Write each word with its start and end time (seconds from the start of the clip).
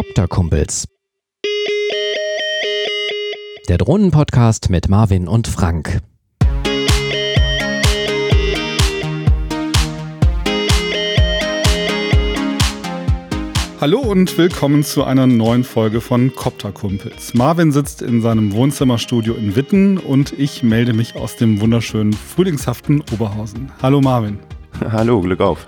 Copterkumpels. 0.00 0.86
Der 3.68 3.76
Drohnenpodcast 3.76 4.70
mit 4.70 4.88
Marvin 4.88 5.28
und 5.28 5.46
Frank. 5.46 6.00
Hallo 13.78 13.98
und 13.98 14.38
willkommen 14.38 14.84
zu 14.84 15.04
einer 15.04 15.26
neuen 15.26 15.64
Folge 15.64 16.00
von 16.00 16.34
Copterkumpels. 16.34 17.34
Marvin 17.34 17.70
sitzt 17.70 18.00
in 18.00 18.22
seinem 18.22 18.54
Wohnzimmerstudio 18.54 19.34
in 19.34 19.54
Witten 19.54 19.98
und 19.98 20.32
ich 20.32 20.62
melde 20.62 20.94
mich 20.94 21.14
aus 21.16 21.36
dem 21.36 21.60
wunderschönen 21.60 22.14
frühlingshaften 22.14 23.02
Oberhausen. 23.12 23.70
Hallo 23.82 24.00
Marvin. 24.00 24.38
Hallo, 24.80 25.20
Glück 25.20 25.40
auf. 25.40 25.66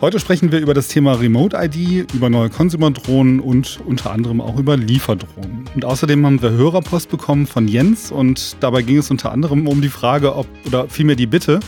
Heute 0.00 0.18
sprechen 0.18 0.50
wir 0.50 0.60
über 0.60 0.72
das 0.72 0.88
Thema 0.88 1.12
Remote 1.12 1.54
ID, 1.60 2.10
über 2.14 2.30
neue 2.30 2.48
Consumer-Drohnen 2.48 3.38
und 3.38 3.80
unter 3.84 4.10
anderem 4.12 4.40
auch 4.40 4.58
über 4.58 4.78
Lieferdrohnen. 4.78 5.68
Und 5.74 5.84
außerdem 5.84 6.24
haben 6.24 6.40
wir 6.40 6.52
Hörerpost 6.52 7.10
bekommen 7.10 7.46
von 7.46 7.68
Jens 7.68 8.10
und 8.10 8.56
dabei 8.60 8.80
ging 8.80 8.96
es 8.96 9.10
unter 9.10 9.30
anderem 9.30 9.68
um 9.68 9.82
die 9.82 9.90
Frage, 9.90 10.34
ob, 10.36 10.46
oder 10.66 10.88
vielmehr 10.88 11.16
die 11.16 11.26
Bitte, 11.26 11.60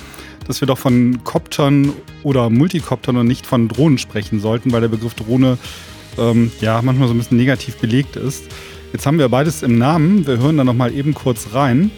dass 0.47 0.62
wir 0.62 0.66
doch 0.66 0.79
von 0.79 1.23
Koptern 1.25 1.92
oder 2.23 2.48
Multikoptern 2.48 3.19
und 3.19 3.27
nicht 3.27 3.45
von 3.45 3.69
Drohnen 3.69 3.98
sprechen 3.98 4.41
sollten, 4.41 4.73
weil 4.73 4.80
der 4.80 4.89
Begriff 4.89 5.12
Drohne 5.12 5.59
ähm, 6.17 6.51
ja 6.62 6.80
manchmal 6.80 7.09
so 7.09 7.14
ein 7.14 7.19
bisschen 7.19 7.37
negativ 7.37 7.77
belegt 7.77 8.17
ist. 8.17 8.45
Jetzt 8.95 9.05
haben 9.05 9.19
wir 9.19 9.28
beides 9.28 9.62
im 9.62 9.77
Namen. 9.77 10.27
Wir 10.27 10.39
hören 10.39 10.56
da 10.56 10.64
nochmal 10.64 10.95
eben 10.95 11.12
kurz 11.12 11.48
rein. 11.53 11.91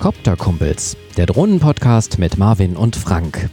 Copterkumpels, 0.00 0.98
der 1.16 1.24
Drohnenpodcast 1.24 2.18
mit 2.18 2.36
Marvin 2.36 2.76
und 2.76 2.94
Frank. 2.94 3.48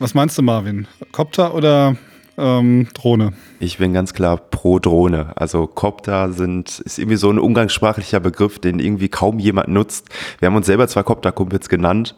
Was 0.00 0.14
meinst 0.14 0.38
du, 0.38 0.42
Marvin? 0.42 0.88
Copter 1.12 1.54
oder 1.54 1.94
ähm, 2.38 2.88
Drohne? 2.94 3.34
Ich 3.58 3.76
bin 3.76 3.92
ganz 3.92 4.14
klar 4.14 4.38
pro 4.38 4.78
Drohne. 4.78 5.34
Also 5.36 5.66
Copter 5.66 6.32
sind, 6.32 6.78
ist 6.78 6.98
irgendwie 6.98 7.18
so 7.18 7.30
ein 7.30 7.38
umgangssprachlicher 7.38 8.18
Begriff, 8.18 8.58
den 8.58 8.78
irgendwie 8.78 9.10
kaum 9.10 9.38
jemand 9.38 9.68
nutzt. 9.68 10.08
Wir 10.38 10.46
haben 10.46 10.56
uns 10.56 10.64
selber 10.64 10.88
zwar 10.88 11.04
Copter-Kumpels 11.04 11.68
genannt, 11.68 12.16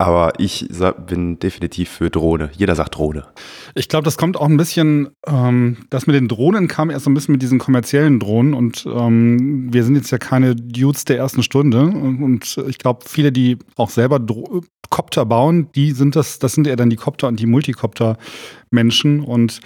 aber 0.00 0.32
ich 0.38 0.66
bin 1.06 1.38
definitiv 1.38 1.90
für 1.90 2.08
Drohne. 2.08 2.50
Jeder 2.56 2.74
sagt 2.74 2.96
Drohne. 2.96 3.26
Ich 3.74 3.88
glaube, 3.88 4.04
das 4.04 4.16
kommt 4.16 4.38
auch 4.38 4.46
ein 4.46 4.56
bisschen, 4.56 5.10
ähm, 5.26 5.76
das 5.90 6.06
mit 6.06 6.16
den 6.16 6.26
Drohnen 6.26 6.68
kam 6.68 6.88
erst 6.88 7.04
so 7.04 7.10
ein 7.10 7.14
bisschen 7.14 7.32
mit 7.32 7.42
diesen 7.42 7.58
kommerziellen 7.58 8.18
Drohnen 8.18 8.54
und 8.54 8.86
ähm, 8.86 9.70
wir 9.70 9.84
sind 9.84 9.96
jetzt 9.96 10.10
ja 10.10 10.16
keine 10.16 10.56
Dudes 10.56 11.04
der 11.04 11.18
ersten 11.18 11.42
Stunde 11.42 11.82
und 11.82 12.56
ich 12.66 12.78
glaube, 12.78 13.04
viele, 13.06 13.30
die 13.30 13.58
auch 13.76 13.90
selber 13.90 14.18
Dro 14.18 14.62
Copter 14.88 15.24
bauen, 15.24 15.68
die 15.76 15.92
sind 15.92 16.16
das, 16.16 16.40
das 16.40 16.54
sind 16.54 16.66
eher 16.66 16.74
dann 16.74 16.90
die 16.90 16.96
Copter 16.96 17.28
und 17.28 17.38
die 17.38 17.46
Multicopter-Menschen 17.46 19.20
und 19.20 19.60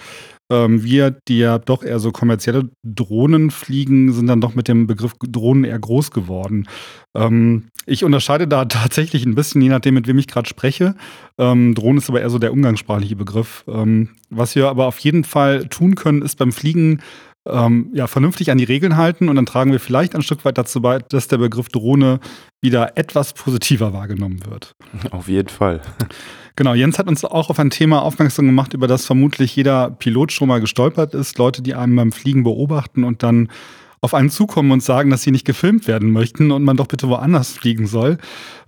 ähm, 0.51 0.83
wir, 0.83 1.11
die 1.27 1.39
ja 1.39 1.57
doch 1.57 1.83
eher 1.83 1.99
so 1.99 2.11
kommerzielle 2.11 2.69
Drohnen 2.83 3.51
fliegen, 3.51 4.13
sind 4.13 4.27
dann 4.27 4.41
doch 4.41 4.55
mit 4.55 4.67
dem 4.67 4.87
Begriff 4.87 5.13
Drohnen 5.19 5.63
eher 5.63 5.79
groß 5.79 6.11
geworden. 6.11 6.67
Ähm, 7.15 7.69
ich 7.85 8.03
unterscheide 8.03 8.47
da 8.47 8.65
tatsächlich 8.65 9.25
ein 9.25 9.35
bisschen, 9.35 9.61
je 9.61 9.69
nachdem, 9.69 9.95
mit 9.95 10.07
wem 10.07 10.17
ich 10.17 10.27
gerade 10.27 10.47
spreche. 10.47 10.95
Ähm, 11.37 11.73
Drohnen 11.75 11.97
ist 11.97 12.09
aber 12.09 12.21
eher 12.21 12.29
so 12.29 12.39
der 12.39 12.53
umgangssprachliche 12.53 13.15
Begriff. 13.15 13.63
Ähm, 13.67 14.09
was 14.29 14.55
wir 14.55 14.69
aber 14.69 14.85
auf 14.85 14.99
jeden 14.99 15.23
Fall 15.23 15.67
tun 15.67 15.95
können, 15.95 16.21
ist 16.21 16.37
beim 16.37 16.51
Fliegen 16.51 17.01
ähm, 17.47 17.91
ja, 17.93 18.07
vernünftig 18.07 18.51
an 18.51 18.57
die 18.57 18.63
Regeln 18.63 18.97
halten 18.97 19.29
und 19.29 19.35
dann 19.35 19.45
tragen 19.45 19.71
wir 19.71 19.79
vielleicht 19.79 20.15
ein 20.15 20.23
Stück 20.23 20.45
weit 20.45 20.57
dazu 20.57 20.81
bei, 20.81 20.99
dass 20.99 21.27
der 21.27 21.37
Begriff 21.37 21.69
Drohne 21.69 22.19
wieder 22.61 22.97
etwas 22.97 23.33
positiver 23.33 23.93
wahrgenommen 23.93 24.45
wird. 24.45 24.73
Auf 25.11 25.27
jeden 25.27 25.49
Fall. 25.49 25.81
Genau, 26.57 26.73
Jens 26.73 26.97
hat 26.97 27.07
uns 27.07 27.25
auch 27.25 27.49
auf 27.49 27.59
ein 27.59 27.69
Thema 27.69 28.01
aufmerksam 28.01 28.45
gemacht, 28.45 28.73
über 28.73 28.87
das 28.87 29.05
vermutlich 29.05 29.55
jeder 29.55 29.91
Pilot 29.91 30.31
schon 30.31 30.47
mal 30.47 30.61
gestolpert 30.61 31.13
ist. 31.13 31.37
Leute, 31.37 31.61
die 31.61 31.75
einem 31.75 31.95
beim 31.97 32.11
Fliegen 32.13 32.43
beobachten 32.43 33.03
und 33.03 33.23
dann 33.23 33.49
auf 34.01 34.13
einen 34.13 34.29
zukommen 34.29 34.71
und 34.71 34.83
sagen, 34.83 35.09
dass 35.09 35.23
sie 35.23 35.31
nicht 35.31 35.45
gefilmt 35.45 35.87
werden 35.87 36.11
möchten 36.11 36.51
und 36.51 36.63
man 36.63 36.77
doch 36.77 36.87
bitte 36.87 37.07
woanders 37.09 37.51
fliegen 37.51 37.87
soll. 37.87 38.17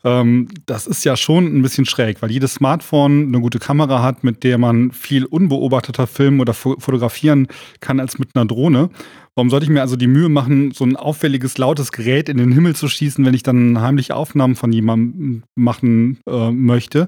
Ähm, 0.03 0.47
das 0.65 0.87
ist 0.87 1.03
ja 1.03 1.17
schon 1.17 1.45
ein 1.45 1.61
bisschen 1.61 1.85
schräg, 1.85 2.21
weil 2.21 2.31
jedes 2.31 2.55
Smartphone 2.55 3.27
eine 3.27 3.39
gute 3.39 3.59
Kamera 3.59 4.01
hat, 4.01 4.23
mit 4.23 4.43
der 4.43 4.57
man 4.57 4.91
viel 4.91 5.25
unbeobachteter 5.25 6.07
filmen 6.07 6.39
oder 6.39 6.53
fotografieren 6.53 7.47
kann 7.79 7.99
als 7.99 8.19
mit 8.19 8.35
einer 8.35 8.45
Drohne. 8.45 8.89
Warum 9.35 9.51
sollte 9.51 9.65
ich 9.65 9.69
mir 9.69 9.81
also 9.81 9.95
die 9.95 10.07
Mühe 10.07 10.29
machen, 10.29 10.71
so 10.71 10.83
ein 10.83 10.95
auffälliges, 10.95 11.59
lautes 11.59 11.91
Gerät 11.91 12.27
in 12.27 12.37
den 12.37 12.51
Himmel 12.51 12.75
zu 12.75 12.87
schießen, 12.87 13.23
wenn 13.23 13.35
ich 13.35 13.43
dann 13.43 13.79
heimliche 13.79 14.15
Aufnahmen 14.15 14.55
von 14.55 14.71
jemandem 14.71 15.43
machen 15.55 16.19
äh, 16.27 16.49
möchte? 16.49 17.07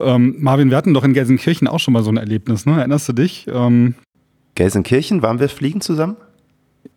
Ähm, 0.00 0.36
Marvin, 0.38 0.70
wir 0.70 0.76
hatten 0.76 0.94
doch 0.94 1.02
in 1.02 1.14
Gelsenkirchen 1.14 1.66
auch 1.66 1.80
schon 1.80 1.94
mal 1.94 2.04
so 2.04 2.10
ein 2.10 2.16
Erlebnis, 2.16 2.66
ne? 2.66 2.78
Erinnerst 2.78 3.08
du 3.08 3.12
dich? 3.12 3.46
Ähm, 3.48 3.94
Gelsenkirchen, 4.54 5.22
waren 5.22 5.40
wir 5.40 5.48
fliegen 5.48 5.80
zusammen? 5.80 6.16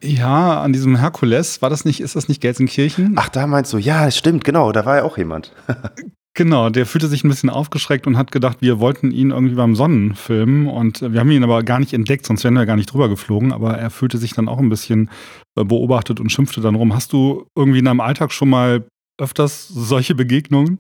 Ja, 0.02 0.62
an 0.62 0.74
diesem 0.74 0.98
Herkules, 0.98 1.62
war 1.62 1.70
das 1.70 1.86
nicht, 1.86 2.02
ist 2.02 2.16
das 2.16 2.28
nicht 2.28 2.42
Gelsenkirchen? 2.42 3.14
Ach, 3.18 3.30
da 3.30 3.48
meinst 3.48 3.74
du, 3.74 3.78
ja, 3.78 4.10
stimmt, 4.12 4.44
genau, 4.44 4.72
da 4.72 4.86
war 4.86 4.98
ja 4.98 5.04
auch 5.04 5.18
jemand. 5.18 5.54
genau, 6.34 6.70
der 6.70 6.86
fühlte 6.86 7.08
sich 7.08 7.24
ein 7.24 7.30
bisschen 7.30 7.50
aufgeschreckt 7.50 8.06
und 8.06 8.18
hat 8.18 8.32
gedacht, 8.32 8.58
wir 8.62 8.80
wollten 8.80 9.12
ihn 9.12 9.32
irgendwie 9.32 9.56
beim 9.56 9.76
Sonnen 9.76 10.16
filmen 10.16 10.68
und 10.68 11.02
wir 11.02 11.20
haben 11.20 11.32
ihn 11.32 11.44
aber 11.44 11.64
gar 11.64 11.80
nicht 11.80 11.94
entdeckt, 11.94 12.26
sonst 12.26 12.44
wären 12.44 12.54
wir 12.54 12.66
gar 12.66 12.76
nicht 12.76 12.94
drüber 12.94 13.10
geflogen, 13.10 13.52
aber 13.52 13.78
er 13.78 13.90
fühlte 13.90 14.18
sich 14.18 14.34
dann 14.34 14.48
auch 14.48 14.60
ein 14.60 14.70
bisschen 14.70 15.10
äh, 15.56 15.64
beobachtet 15.64 16.20
und 16.20 16.32
schimpfte 16.32 16.62
dann 16.62 16.76
rum. 16.76 16.94
Hast 16.94 17.14
du 17.14 17.48
irgendwie 17.56 17.80
in 17.80 17.86
deinem 17.86 18.02
Alltag 18.02 18.32
schon 18.32 18.50
mal 18.50 18.86
öfters 19.20 19.68
solche 19.68 20.16
Begegnungen? 20.16 20.80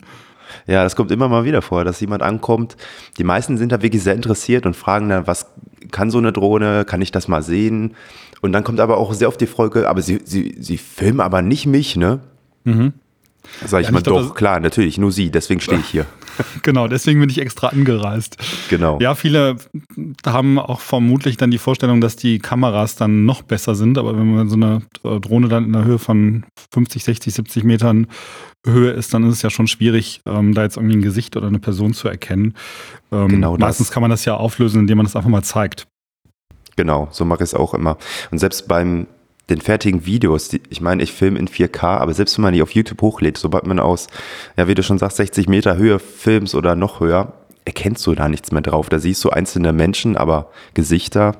Ja, 0.65 0.83
das 0.83 0.95
kommt 0.95 1.11
immer 1.11 1.27
mal 1.27 1.43
wieder 1.45 1.61
vor, 1.61 1.83
dass 1.83 1.99
jemand 1.99 2.23
ankommt. 2.23 2.77
Die 3.17 3.23
meisten 3.23 3.57
sind 3.57 3.71
da 3.71 3.81
wirklich 3.81 4.03
sehr 4.03 4.15
interessiert 4.15 4.65
und 4.65 4.75
fragen 4.75 5.09
dann, 5.09 5.27
was 5.27 5.47
kann 5.91 6.11
so 6.11 6.17
eine 6.17 6.31
Drohne? 6.33 6.85
Kann 6.85 7.01
ich 7.01 7.11
das 7.11 7.27
mal 7.27 7.41
sehen? 7.41 7.95
Und 8.41 8.51
dann 8.51 8.63
kommt 8.63 8.79
aber 8.79 8.97
auch 8.97 9.13
sehr 9.13 9.27
oft 9.27 9.41
die 9.41 9.47
Folge, 9.47 9.89
aber 9.89 10.01
sie, 10.01 10.21
sie, 10.23 10.55
sie 10.59 10.77
filmen 10.77 11.21
aber 11.21 11.41
nicht 11.41 11.65
mich, 11.65 11.95
ne? 11.95 12.19
Mhm. 12.63 12.93
Sag 13.65 13.81
ich 13.81 13.87
ja, 13.87 13.93
mal, 13.93 14.01
doch, 14.01 14.21
glaub, 14.21 14.35
klar, 14.35 14.59
natürlich, 14.59 14.97
nur 14.97 15.11
sie, 15.11 15.31
deswegen 15.31 15.61
stehe 15.61 15.79
ich 15.79 15.87
hier. 15.87 16.05
genau, 16.63 16.87
deswegen 16.87 17.19
bin 17.19 17.29
ich 17.29 17.39
extra 17.39 17.67
angereist. 17.67 18.37
Genau. 18.69 18.99
Ja, 19.01 19.15
viele 19.15 19.57
haben 20.25 20.59
auch 20.59 20.81
vermutlich 20.81 21.37
dann 21.37 21.49
die 21.49 21.57
Vorstellung, 21.57 22.01
dass 22.01 22.15
die 22.15 22.39
Kameras 22.39 22.95
dann 22.95 23.25
noch 23.25 23.41
besser 23.41 23.75
sind, 23.75 23.97
aber 23.97 24.17
wenn 24.17 24.35
man 24.35 24.49
so 24.49 24.55
eine 24.55 24.81
Drohne 25.01 25.47
dann 25.47 25.65
in 25.65 25.73
der 25.73 25.85
Höhe 25.85 25.99
von 25.99 26.45
50, 26.73 27.03
60, 27.03 27.33
70 27.33 27.63
Metern 27.63 28.07
Höhe 28.71 28.91
ist, 28.91 29.13
dann 29.13 29.23
ist 29.23 29.35
es 29.35 29.41
ja 29.41 29.49
schon 29.49 29.67
schwierig, 29.67 30.21
ähm, 30.25 30.53
da 30.53 30.63
jetzt 30.63 30.77
irgendwie 30.77 30.97
ein 30.97 31.01
Gesicht 31.01 31.35
oder 31.35 31.47
eine 31.47 31.59
Person 31.59 31.93
zu 31.93 32.07
erkennen. 32.07 32.55
Ähm, 33.11 33.27
genau 33.27 33.57
das. 33.57 33.67
Meistens 33.67 33.91
kann 33.91 34.01
man 34.01 34.09
das 34.09 34.25
ja 34.25 34.35
auflösen, 34.35 34.81
indem 34.81 34.97
man 34.97 35.05
das 35.05 35.15
einfach 35.15 35.29
mal 35.29 35.43
zeigt. 35.43 35.87
Genau, 36.75 37.07
so 37.11 37.25
mache 37.25 37.43
ich 37.43 37.49
es 37.49 37.53
auch 37.53 37.73
immer. 37.73 37.97
Und 38.31 38.37
selbst 38.37 38.67
beim 38.67 39.07
den 39.49 39.61
fertigen 39.61 40.05
Videos, 40.05 40.49
die, 40.49 40.61
ich 40.69 40.81
meine, 40.81 41.01
ich 41.01 41.13
filme 41.13 41.39
in 41.39 41.47
4K, 41.47 41.97
aber 41.97 42.13
selbst 42.13 42.37
wenn 42.37 42.43
man 42.43 42.53
die 42.53 42.61
auf 42.61 42.71
YouTube 42.71 43.01
hochlädt, 43.01 43.37
sobald 43.37 43.65
man 43.65 43.79
aus, 43.79 44.07
ja, 44.57 44.67
wie 44.67 44.75
du 44.75 44.83
schon 44.83 44.97
sagst, 44.97 45.17
60 45.17 45.47
Meter 45.47 45.77
Höhe 45.77 45.99
filmst 45.99 46.53
oder 46.53 46.75
noch 46.75 46.99
höher, 46.99 47.33
erkennst 47.65 48.05
du 48.07 48.15
da 48.15 48.29
nichts 48.29 48.51
mehr 48.51 48.61
drauf. 48.61 48.89
Da 48.89 48.99
siehst 48.99 49.23
du 49.23 49.29
einzelne 49.29 49.73
Menschen, 49.73 50.17
aber 50.17 50.51
Gesichter, 50.73 51.35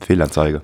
Fehlanzeige. 0.00 0.62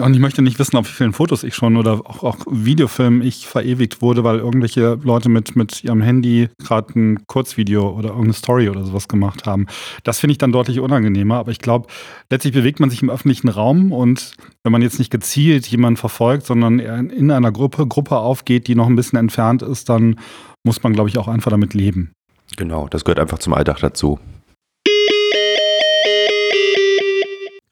Und 0.00 0.14
ich 0.14 0.20
möchte 0.20 0.42
nicht 0.42 0.58
wissen, 0.58 0.76
auf 0.76 0.88
wie 0.88 0.92
vielen 0.92 1.12
Fotos 1.12 1.42
ich 1.42 1.54
schon 1.54 1.76
oder 1.76 2.00
auch, 2.04 2.22
auch 2.22 2.38
Videofilmen 2.50 3.22
ich 3.22 3.46
verewigt 3.46 4.02
wurde, 4.02 4.24
weil 4.24 4.38
irgendwelche 4.38 4.98
Leute 5.02 5.28
mit, 5.28 5.56
mit 5.56 5.84
ihrem 5.84 6.00
Handy 6.00 6.48
gerade 6.58 6.98
ein 6.98 7.26
Kurzvideo 7.26 7.90
oder 7.90 8.08
irgendeine 8.08 8.32
Story 8.34 8.68
oder 8.68 8.84
sowas 8.84 9.08
gemacht 9.08 9.46
haben. 9.46 9.66
Das 10.04 10.18
finde 10.18 10.32
ich 10.32 10.38
dann 10.38 10.52
deutlich 10.52 10.80
unangenehmer. 10.80 11.36
Aber 11.36 11.50
ich 11.50 11.58
glaube, 11.58 11.88
letztlich 12.30 12.54
bewegt 12.54 12.80
man 12.80 12.90
sich 12.90 13.02
im 13.02 13.10
öffentlichen 13.10 13.48
Raum 13.48 13.92
und 13.92 14.34
wenn 14.62 14.72
man 14.72 14.82
jetzt 14.82 14.98
nicht 14.98 15.10
gezielt 15.10 15.66
jemanden 15.66 15.96
verfolgt, 15.96 16.46
sondern 16.46 16.78
in 16.78 17.30
einer 17.30 17.52
Gruppe, 17.52 17.86
Gruppe 17.86 18.16
aufgeht, 18.16 18.66
die 18.66 18.74
noch 18.74 18.86
ein 18.86 18.96
bisschen 18.96 19.18
entfernt 19.18 19.62
ist, 19.62 19.88
dann 19.88 20.16
muss 20.64 20.82
man, 20.82 20.92
glaube 20.92 21.08
ich, 21.08 21.18
auch 21.18 21.28
einfach 21.28 21.50
damit 21.50 21.74
leben. 21.74 22.12
Genau, 22.56 22.88
das 22.88 23.04
gehört 23.04 23.20
einfach 23.20 23.38
zum 23.38 23.54
Alltag 23.54 23.78
dazu. 23.80 24.18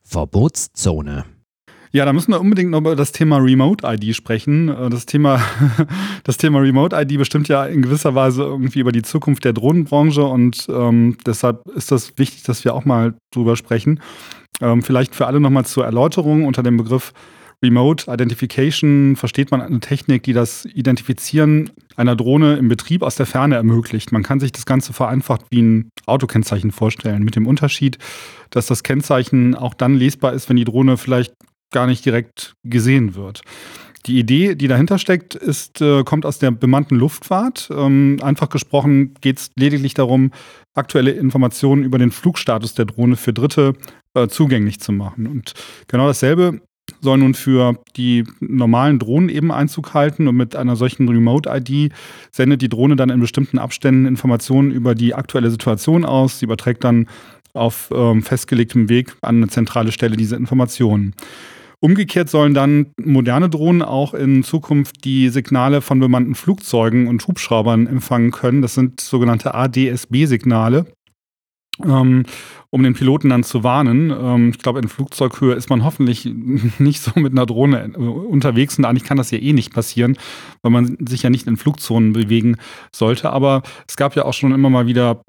Verbotszone. 0.04 1.24
Ja, 1.90 2.04
da 2.04 2.12
müssen 2.12 2.32
wir 2.32 2.40
unbedingt 2.40 2.70
noch 2.70 2.80
über 2.80 2.96
das 2.96 3.12
Thema 3.12 3.38
Remote 3.38 3.86
ID 3.86 4.14
sprechen. 4.14 4.68
Äh, 4.68 4.90
das 4.90 5.06
Thema, 5.06 5.40
das 6.24 6.36
Thema 6.36 6.60
Remote 6.60 6.96
ID 6.96 7.18
bestimmt 7.18 7.48
ja 7.48 7.64
in 7.66 7.82
gewisser 7.82 8.14
Weise 8.14 8.42
irgendwie 8.42 8.80
über 8.80 8.92
die 8.92 9.02
Zukunft 9.02 9.44
der 9.44 9.52
Drohnenbranche 9.52 10.24
und 10.24 10.66
ähm, 10.68 11.16
deshalb 11.26 11.66
ist 11.68 11.90
das 11.90 12.12
wichtig, 12.16 12.42
dass 12.42 12.64
wir 12.64 12.74
auch 12.74 12.84
mal 12.84 13.14
drüber 13.32 13.56
sprechen. 13.56 14.00
Ähm, 14.60 14.82
vielleicht 14.82 15.14
für 15.14 15.26
alle 15.26 15.40
nochmal 15.40 15.64
zur 15.64 15.84
Erläuterung 15.84 16.44
unter 16.44 16.62
dem 16.62 16.76
Begriff 16.76 17.12
Remote 17.62 18.08
Identification 18.08 19.16
versteht 19.16 19.50
man 19.50 19.60
eine 19.60 19.80
Technik, 19.80 20.22
die 20.22 20.32
das 20.32 20.64
Identifizieren 20.64 21.70
einer 21.96 22.14
Drohne 22.14 22.56
im 22.56 22.68
Betrieb 22.68 23.02
aus 23.02 23.16
der 23.16 23.26
Ferne 23.26 23.56
ermöglicht. 23.56 24.12
Man 24.12 24.22
kann 24.22 24.38
sich 24.38 24.52
das 24.52 24.64
Ganze 24.64 24.92
vereinfacht 24.92 25.46
wie 25.50 25.62
ein 25.62 25.90
Autokennzeichen 26.06 26.70
vorstellen, 26.70 27.24
mit 27.24 27.34
dem 27.34 27.48
Unterschied, 27.48 27.98
dass 28.50 28.66
das 28.66 28.84
Kennzeichen 28.84 29.56
auch 29.56 29.74
dann 29.74 29.94
lesbar 29.94 30.34
ist, 30.34 30.48
wenn 30.48 30.56
die 30.56 30.64
Drohne 30.64 30.96
vielleicht 30.96 31.34
gar 31.70 31.86
nicht 31.86 32.04
direkt 32.04 32.54
gesehen 32.64 33.14
wird. 33.14 33.42
Die 34.06 34.18
Idee, 34.18 34.54
die 34.54 34.68
dahinter 34.68 34.98
steckt, 34.98 35.34
ist, 35.34 35.82
äh, 35.82 36.02
kommt 36.04 36.24
aus 36.24 36.38
der 36.38 36.50
bemannten 36.50 36.96
Luftfahrt. 36.96 37.68
Ähm, 37.70 38.18
einfach 38.22 38.48
gesprochen 38.48 39.14
geht 39.20 39.38
es 39.38 39.50
lediglich 39.56 39.94
darum, 39.94 40.30
aktuelle 40.74 41.10
Informationen 41.10 41.84
über 41.84 41.98
den 41.98 42.10
Flugstatus 42.10 42.74
der 42.74 42.86
Drohne 42.86 43.16
für 43.16 43.32
Dritte 43.32 43.74
äh, 44.14 44.28
zugänglich 44.28 44.80
zu 44.80 44.92
machen. 44.92 45.26
Und 45.26 45.52
genau 45.88 46.06
dasselbe 46.06 46.60
soll 47.00 47.18
nun 47.18 47.34
für 47.34 47.76
die 47.96 48.24
normalen 48.40 48.98
Drohnen 48.98 49.28
eben 49.28 49.52
Einzug 49.52 49.94
halten 49.94 50.26
und 50.26 50.36
mit 50.36 50.56
einer 50.56 50.76
solchen 50.76 51.08
Remote-ID 51.08 51.92
sendet 52.30 52.62
die 52.62 52.68
Drohne 52.68 52.96
dann 52.96 53.10
in 53.10 53.20
bestimmten 53.20 53.58
Abständen 53.58 54.06
Informationen 54.06 54.70
über 54.70 54.94
die 54.94 55.14
aktuelle 55.14 55.50
Situation 55.50 56.04
aus. 56.04 56.38
Sie 56.38 56.46
überträgt 56.46 56.84
dann 56.84 57.06
auf 57.52 57.90
ähm, 57.94 58.22
festgelegtem 58.22 58.88
Weg 58.88 59.14
an 59.22 59.36
eine 59.36 59.48
zentrale 59.48 59.92
Stelle 59.92 60.16
diese 60.16 60.36
Informationen. 60.36 61.14
Umgekehrt 61.80 62.28
sollen 62.28 62.54
dann 62.54 62.92
moderne 63.00 63.48
Drohnen 63.48 63.82
auch 63.82 64.12
in 64.12 64.42
Zukunft 64.42 65.04
die 65.04 65.28
Signale 65.28 65.80
von 65.80 66.00
bemannten 66.00 66.34
Flugzeugen 66.34 67.06
und 67.06 67.26
Hubschraubern 67.26 67.86
empfangen 67.86 68.32
können. 68.32 68.62
Das 68.62 68.74
sind 68.74 69.00
sogenannte 69.00 69.54
ADSB-Signale. 69.54 70.86
Ähm, 71.84 72.24
um 72.70 72.82
den 72.82 72.94
Piloten 72.94 73.30
dann 73.30 73.44
zu 73.44 73.62
warnen. 73.62 74.10
Ähm, 74.10 74.50
ich 74.50 74.58
glaube, 74.58 74.80
in 74.80 74.88
Flugzeughöhe 74.88 75.54
ist 75.54 75.70
man 75.70 75.84
hoffentlich 75.84 76.24
nicht 76.78 77.00
so 77.00 77.12
mit 77.14 77.32
einer 77.32 77.46
Drohne 77.46 77.92
äh, 77.94 77.96
unterwegs 77.96 78.78
und 78.78 78.84
eigentlich 78.84 79.04
kann 79.04 79.16
das 79.16 79.30
ja 79.30 79.38
eh 79.38 79.52
nicht 79.52 79.72
passieren, 79.72 80.16
weil 80.62 80.72
man 80.72 80.96
sich 81.06 81.22
ja 81.22 81.30
nicht 81.30 81.46
in 81.46 81.56
Flugzonen 81.56 82.12
bewegen 82.12 82.56
sollte. 82.92 83.30
Aber 83.30 83.62
es 83.86 83.96
gab 83.96 84.16
ja 84.16 84.24
auch 84.24 84.34
schon 84.34 84.52
immer 84.52 84.70
mal 84.70 84.86
wieder 84.88 85.22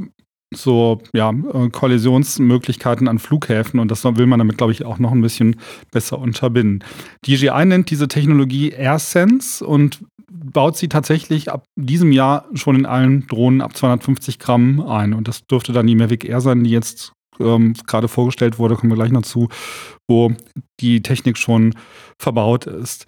so 0.54 1.02
ja, 1.14 1.32
äh, 1.32 1.70
Kollisionsmöglichkeiten 1.70 3.08
an 3.08 3.20
Flughäfen 3.20 3.80
und 3.80 3.92
das 3.92 4.04
will 4.04 4.26
man 4.26 4.40
damit, 4.40 4.58
glaube 4.58 4.72
ich, 4.72 4.86
auch 4.86 5.00
noch 5.00 5.12
ein 5.12 5.22
bisschen 5.22 5.58
besser 5.92 6.20
unterbinden. 6.20 6.84
DJI 7.26 7.66
nennt 7.66 7.92
diese 7.92 8.08
Technologie 8.08 8.70
AirSense 8.70 9.66
und 9.66 10.00
baut 10.32 10.78
sie 10.78 10.90
tatsächlich 10.90 11.52
ab 11.52 11.66
diesem 11.76 12.12
Jahr 12.12 12.46
schon 12.54 12.76
in 12.76 12.86
allen 12.86 13.28
Drohnen 13.28 13.62
ab 13.62 13.76
250 13.76 14.40
Gramm 14.40 14.80
ein. 14.82 15.14
Und 15.14 15.28
das 15.28 15.46
dürfte 15.46 15.74
dann 15.74 15.88
die 15.88 15.96
Mavic 15.96 16.26
Air 16.26 16.42
sein, 16.42 16.64
die 16.64 16.72
jetzt 16.72 17.14
ähm, 17.40 17.74
gerade 17.88 18.08
vorgestellt 18.08 18.60
wurde, 18.60 18.76
kommen 18.76 18.92
wir 18.92 18.98
gleich 18.98 19.12
noch 19.12 19.22
zu, 19.24 19.50
wo 20.08 20.32
die 20.80 21.02
Technik 21.02 21.38
schon 21.38 21.74
verbaut 22.18 22.66
ist. 22.66 23.06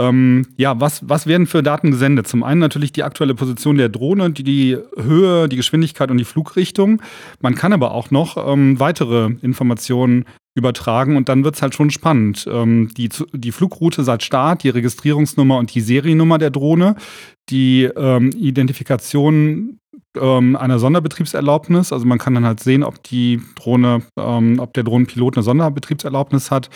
Ähm, 0.00 0.46
ja, 0.56 0.80
was, 0.80 1.06
was 1.08 1.26
werden 1.26 1.46
für 1.46 1.62
Daten 1.62 1.90
gesendet? 1.90 2.26
Zum 2.26 2.42
einen 2.42 2.60
natürlich 2.60 2.92
die 2.92 3.02
aktuelle 3.02 3.34
Position 3.34 3.76
der 3.76 3.90
Drohne, 3.90 4.30
die, 4.30 4.44
die 4.44 4.78
Höhe, 4.96 5.48
die 5.48 5.56
Geschwindigkeit 5.56 6.10
und 6.10 6.16
die 6.16 6.24
Flugrichtung. 6.24 7.02
Man 7.40 7.54
kann 7.54 7.72
aber 7.72 7.92
auch 7.92 8.10
noch 8.10 8.36
ähm, 8.36 8.80
weitere 8.80 9.30
Informationen 9.42 10.24
übertragen 10.54 11.16
und 11.16 11.28
dann 11.28 11.44
wird 11.44 11.56
es 11.56 11.62
halt 11.62 11.74
schon 11.74 11.90
spannend. 11.90 12.48
Ähm, 12.50 12.90
die, 12.96 13.10
die 13.32 13.52
Flugroute 13.52 14.02
seit 14.02 14.22
Start, 14.22 14.62
die 14.62 14.70
Registrierungsnummer 14.70 15.58
und 15.58 15.74
die 15.74 15.80
Seriennummer 15.80 16.38
der 16.38 16.50
Drohne, 16.50 16.96
die 17.50 17.84
ähm, 17.84 18.30
Identifikation 18.30 19.78
ähm, 20.16 20.56
einer 20.56 20.78
Sonderbetriebserlaubnis. 20.78 21.92
Also 21.92 22.06
man 22.06 22.18
kann 22.18 22.34
dann 22.34 22.46
halt 22.46 22.60
sehen, 22.60 22.82
ob 22.82 23.02
die 23.02 23.42
Drohne, 23.54 24.02
ähm, 24.16 24.58
ob 24.58 24.72
der 24.72 24.84
Drohnenpilot 24.84 25.36
eine 25.36 25.44
Sonderbetriebserlaubnis 25.44 26.50
hat. 26.50 26.70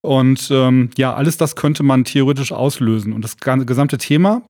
Und 0.00 0.48
ähm, 0.50 0.90
ja, 0.96 1.14
alles 1.14 1.36
das 1.36 1.56
könnte 1.56 1.82
man 1.82 2.04
theoretisch 2.04 2.52
auslösen. 2.52 3.12
Und 3.12 3.22
das 3.22 3.36
gesamte 3.38 3.98
Thema 3.98 4.42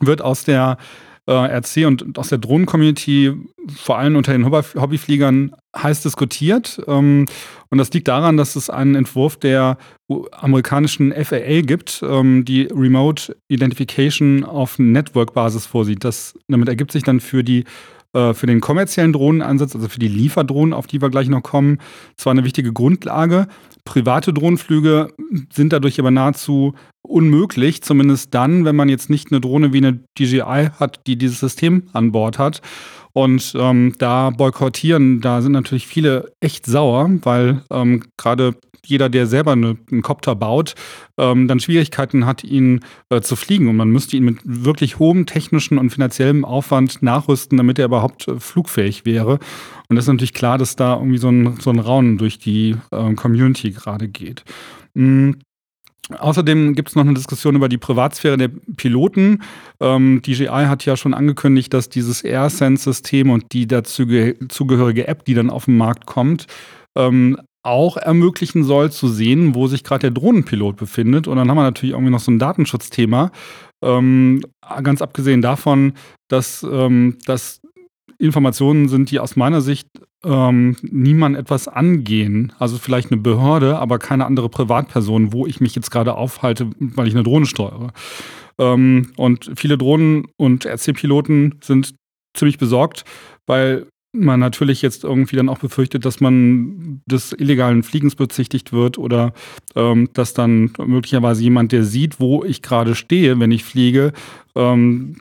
wird 0.00 0.22
aus 0.22 0.44
der 0.44 0.78
äh, 1.26 1.32
RC 1.32 1.86
und 1.86 2.18
aus 2.18 2.28
der 2.28 2.38
Drohnen-Community, 2.38 3.32
vor 3.76 3.98
allem 3.98 4.16
unter 4.16 4.32
den 4.32 4.50
Hobbyfliegern, 4.50 5.52
heiß 5.76 6.02
diskutiert. 6.02 6.80
Ähm, 6.86 7.26
und 7.68 7.78
das 7.78 7.92
liegt 7.92 8.08
daran, 8.08 8.36
dass 8.36 8.56
es 8.56 8.70
einen 8.70 8.94
Entwurf 8.94 9.36
der 9.36 9.78
amerikanischen 10.32 11.12
FAA 11.12 11.60
gibt, 11.60 12.02
ähm, 12.02 12.44
die 12.44 12.62
Remote 12.62 13.36
Identification 13.48 14.44
auf 14.44 14.78
Network-Basis 14.78 15.66
vorsieht. 15.66 16.04
Das, 16.04 16.34
damit 16.48 16.68
ergibt 16.68 16.90
sich 16.92 17.04
dann 17.04 17.20
für 17.20 17.44
die 17.44 17.64
äh, 18.12 18.34
für 18.34 18.46
den 18.46 18.60
kommerziellen 18.60 19.12
Drohnenansatz, 19.12 19.74
also 19.74 19.88
für 19.88 20.00
die 20.00 20.08
Lieferdrohnen, 20.08 20.72
auf 20.72 20.86
die 20.86 21.00
wir 21.00 21.10
gleich 21.10 21.28
noch 21.28 21.42
kommen, 21.42 21.78
zwar 22.16 22.32
eine 22.32 22.44
wichtige 22.44 22.72
Grundlage. 22.72 23.46
Private 23.84 24.32
Drohnenflüge 24.32 25.08
sind 25.52 25.72
dadurch 25.72 25.98
aber 26.00 26.10
nahezu 26.10 26.74
unmöglich, 27.02 27.82
zumindest 27.82 28.34
dann, 28.34 28.64
wenn 28.64 28.76
man 28.76 28.88
jetzt 28.88 29.10
nicht 29.10 29.30
eine 29.30 29.40
Drohne 29.40 29.72
wie 29.72 29.78
eine 29.78 30.00
DJI 30.18 30.70
hat, 30.78 31.06
die 31.06 31.16
dieses 31.16 31.40
System 31.40 31.84
an 31.92 32.12
Bord 32.12 32.38
hat. 32.38 32.60
Und 33.12 33.52
ähm, 33.56 33.94
da 33.98 34.30
boykottieren, 34.30 35.20
da 35.20 35.42
sind 35.42 35.52
natürlich 35.52 35.86
viele 35.86 36.32
echt 36.40 36.66
sauer, 36.66 37.10
weil 37.22 37.62
ähm, 37.70 38.04
gerade 38.16 38.54
jeder, 38.86 39.08
der 39.08 39.26
selber 39.26 39.52
eine, 39.52 39.76
einen 39.90 40.02
Copter 40.02 40.34
baut, 40.34 40.74
ähm, 41.18 41.48
dann 41.48 41.60
Schwierigkeiten 41.60 42.26
hat, 42.26 42.44
ihn 42.44 42.80
äh, 43.10 43.20
zu 43.20 43.36
fliegen. 43.36 43.68
Und 43.68 43.76
man 43.76 43.90
müsste 43.90 44.16
ihn 44.16 44.24
mit 44.24 44.38
wirklich 44.44 44.98
hohem 44.98 45.26
technischen 45.26 45.78
und 45.78 45.90
finanziellem 45.90 46.44
Aufwand 46.44 47.02
nachrüsten, 47.02 47.58
damit 47.58 47.78
er 47.78 47.86
überhaupt 47.86 48.28
äh, 48.28 48.40
flugfähig 48.40 49.04
wäre. 49.04 49.38
Und 49.88 49.96
das 49.96 50.04
ist 50.04 50.12
natürlich 50.12 50.34
klar, 50.34 50.58
dass 50.58 50.76
da 50.76 50.94
irgendwie 50.94 51.18
so 51.18 51.28
ein, 51.28 51.56
so 51.60 51.70
ein 51.70 51.78
Raunen 51.78 52.18
durch 52.18 52.38
die 52.38 52.76
äh, 52.90 53.14
Community 53.14 53.70
gerade 53.70 54.08
geht. 54.08 54.44
Mhm. 54.94 55.36
Außerdem 56.18 56.74
gibt 56.74 56.88
es 56.88 56.96
noch 56.96 57.04
eine 57.04 57.14
Diskussion 57.14 57.56
über 57.56 57.68
die 57.68 57.78
Privatsphäre 57.78 58.36
der 58.36 58.50
Piloten. 58.76 59.42
Ähm, 59.80 60.22
DJI 60.22 60.66
hat 60.66 60.84
ja 60.84 60.96
schon 60.96 61.14
angekündigt, 61.14 61.72
dass 61.72 61.88
dieses 61.88 62.22
AirSense-System 62.22 63.30
und 63.30 63.52
die 63.52 63.66
dazugehörige 63.66 65.06
App, 65.06 65.24
die 65.24 65.34
dann 65.34 65.50
auf 65.50 65.66
den 65.66 65.76
Markt 65.76 66.06
kommt, 66.06 66.46
ähm, 66.96 67.38
auch 67.62 67.96
ermöglichen 67.96 68.64
soll 68.64 68.90
zu 68.90 69.08
sehen, 69.08 69.54
wo 69.54 69.66
sich 69.66 69.84
gerade 69.84 70.00
der 70.00 70.10
Drohnenpilot 70.10 70.76
befindet. 70.76 71.28
Und 71.28 71.36
dann 71.36 71.48
haben 71.48 71.56
wir 71.56 71.62
natürlich 71.62 71.92
irgendwie 71.92 72.12
noch 72.12 72.20
so 72.20 72.30
ein 72.30 72.38
Datenschutzthema. 72.38 73.30
Ähm, 73.82 74.42
ganz 74.82 75.02
abgesehen 75.02 75.42
davon, 75.42 75.94
dass, 76.28 76.62
ähm, 76.62 77.18
dass 77.26 77.60
Informationen 78.20 78.88
sind, 78.88 79.10
die 79.10 79.18
aus 79.18 79.34
meiner 79.36 79.60
Sicht 79.60 79.88
ähm, 80.24 80.76
niemand 80.82 81.36
etwas 81.36 81.68
angehen. 81.68 82.52
Also 82.58 82.78
vielleicht 82.78 83.10
eine 83.10 83.20
Behörde, 83.20 83.78
aber 83.78 83.98
keine 83.98 84.26
andere 84.26 84.48
Privatperson, 84.48 85.32
wo 85.32 85.46
ich 85.46 85.60
mich 85.60 85.74
jetzt 85.74 85.90
gerade 85.90 86.14
aufhalte, 86.14 86.70
weil 86.78 87.08
ich 87.08 87.14
eine 87.14 87.22
Drohne 87.22 87.46
steuere. 87.46 87.92
Ähm, 88.58 89.12
und 89.16 89.50
viele 89.56 89.78
Drohnen- 89.78 90.26
und 90.36 90.66
RC-Piloten 90.66 91.56
sind 91.62 91.94
ziemlich 92.34 92.58
besorgt, 92.58 93.04
weil 93.46 93.86
man 94.12 94.40
natürlich 94.40 94.82
jetzt 94.82 95.04
irgendwie 95.04 95.36
dann 95.36 95.48
auch 95.48 95.58
befürchtet, 95.58 96.04
dass 96.04 96.20
man 96.20 97.00
des 97.06 97.32
illegalen 97.32 97.82
Fliegens 97.82 98.16
bezichtigt 98.16 98.72
wird 98.72 98.98
oder 98.98 99.32
ähm, 99.76 100.08
dass 100.14 100.34
dann 100.34 100.72
möglicherweise 100.84 101.42
jemand, 101.42 101.72
der 101.72 101.84
sieht, 101.84 102.18
wo 102.18 102.44
ich 102.44 102.60
gerade 102.60 102.94
stehe, 102.96 103.38
wenn 103.38 103.52
ich 103.52 103.62
fliege, 103.62 104.12
ähm, 104.56 105.20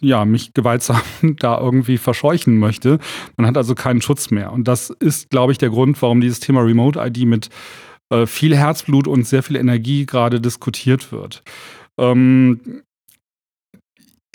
ja, 0.00 0.24
mich 0.24 0.54
gewaltsam 0.54 1.00
da 1.38 1.58
irgendwie 1.58 1.98
verscheuchen 1.98 2.58
möchte. 2.58 2.98
Man 3.36 3.46
hat 3.46 3.56
also 3.56 3.74
keinen 3.74 4.02
Schutz 4.02 4.30
mehr. 4.30 4.52
Und 4.52 4.68
das 4.68 4.90
ist, 4.90 5.30
glaube 5.30 5.52
ich, 5.52 5.58
der 5.58 5.70
Grund, 5.70 6.00
warum 6.02 6.20
dieses 6.20 6.40
Thema 6.40 6.60
Remote 6.60 6.98
ID 7.00 7.26
mit 7.26 7.48
äh, 8.10 8.26
viel 8.26 8.56
Herzblut 8.56 9.08
und 9.08 9.26
sehr 9.26 9.42
viel 9.42 9.56
Energie 9.56 10.06
gerade 10.06 10.40
diskutiert 10.40 11.12
wird. 11.12 11.42
Ähm, 11.98 12.60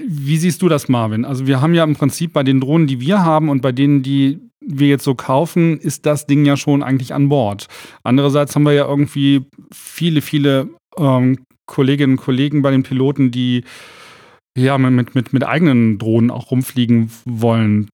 wie 0.01 0.37
siehst 0.37 0.61
du 0.61 0.69
das, 0.69 0.89
Marvin? 0.89 1.25
Also 1.25 1.47
wir 1.47 1.61
haben 1.61 1.73
ja 1.73 1.83
im 1.83 1.95
Prinzip 1.95 2.33
bei 2.33 2.43
den 2.43 2.61
Drohnen, 2.61 2.87
die 2.87 2.99
wir 2.99 3.23
haben 3.23 3.49
und 3.49 3.61
bei 3.61 3.71
denen, 3.71 4.03
die 4.03 4.39
wir 4.59 4.87
jetzt 4.87 5.03
so 5.03 5.15
kaufen, 5.15 5.77
ist 5.79 6.05
das 6.05 6.27
Ding 6.27 6.45
ja 6.45 6.57
schon 6.57 6.83
eigentlich 6.83 7.13
an 7.13 7.29
Bord. 7.29 7.67
Andererseits 8.03 8.55
haben 8.55 8.63
wir 8.63 8.73
ja 8.73 8.87
irgendwie 8.87 9.45
viele, 9.71 10.21
viele 10.21 10.69
ähm, 10.97 11.39
Kolleginnen 11.65 12.13
und 12.13 12.23
Kollegen 12.23 12.61
bei 12.61 12.71
den 12.71 12.83
Piloten, 12.83 13.31
die 13.31 13.63
ja 14.57 14.77
mit, 14.77 15.15
mit, 15.15 15.33
mit 15.33 15.45
eigenen 15.45 15.97
Drohnen 15.97 16.31
auch 16.31 16.51
rumfliegen 16.51 17.11
wollen. 17.25 17.89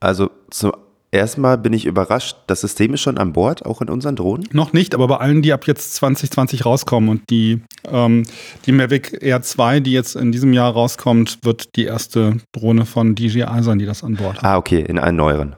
Also 0.00 0.30
zum 0.50 0.72
Erstmal 1.14 1.58
bin 1.58 1.72
ich 1.72 1.86
überrascht, 1.86 2.38
das 2.48 2.62
System 2.62 2.92
ist 2.94 3.00
schon 3.00 3.18
an 3.18 3.32
Bord, 3.32 3.64
auch 3.64 3.80
in 3.80 3.88
unseren 3.88 4.16
Drohnen? 4.16 4.48
Noch 4.50 4.72
nicht, 4.72 4.96
aber 4.96 5.06
bei 5.06 5.18
allen, 5.18 5.42
die 5.42 5.52
ab 5.52 5.64
jetzt 5.68 5.94
2020 5.94 6.66
rauskommen 6.66 7.08
und 7.08 7.30
die, 7.30 7.62
ähm, 7.86 8.24
die 8.66 8.72
Mavic 8.72 9.22
Air 9.22 9.40
2, 9.40 9.78
die 9.78 9.92
jetzt 9.92 10.16
in 10.16 10.32
diesem 10.32 10.52
Jahr 10.52 10.72
rauskommt, 10.72 11.38
wird 11.44 11.76
die 11.76 11.84
erste 11.84 12.38
Drohne 12.50 12.84
von 12.84 13.14
DJI 13.14 13.46
sein, 13.60 13.78
die 13.78 13.86
das 13.86 14.02
an 14.02 14.16
Bord 14.16 14.38
hat. 14.38 14.44
Ah, 14.44 14.56
okay, 14.56 14.80
in 14.80 14.98
allen 14.98 15.14
neueren. 15.14 15.54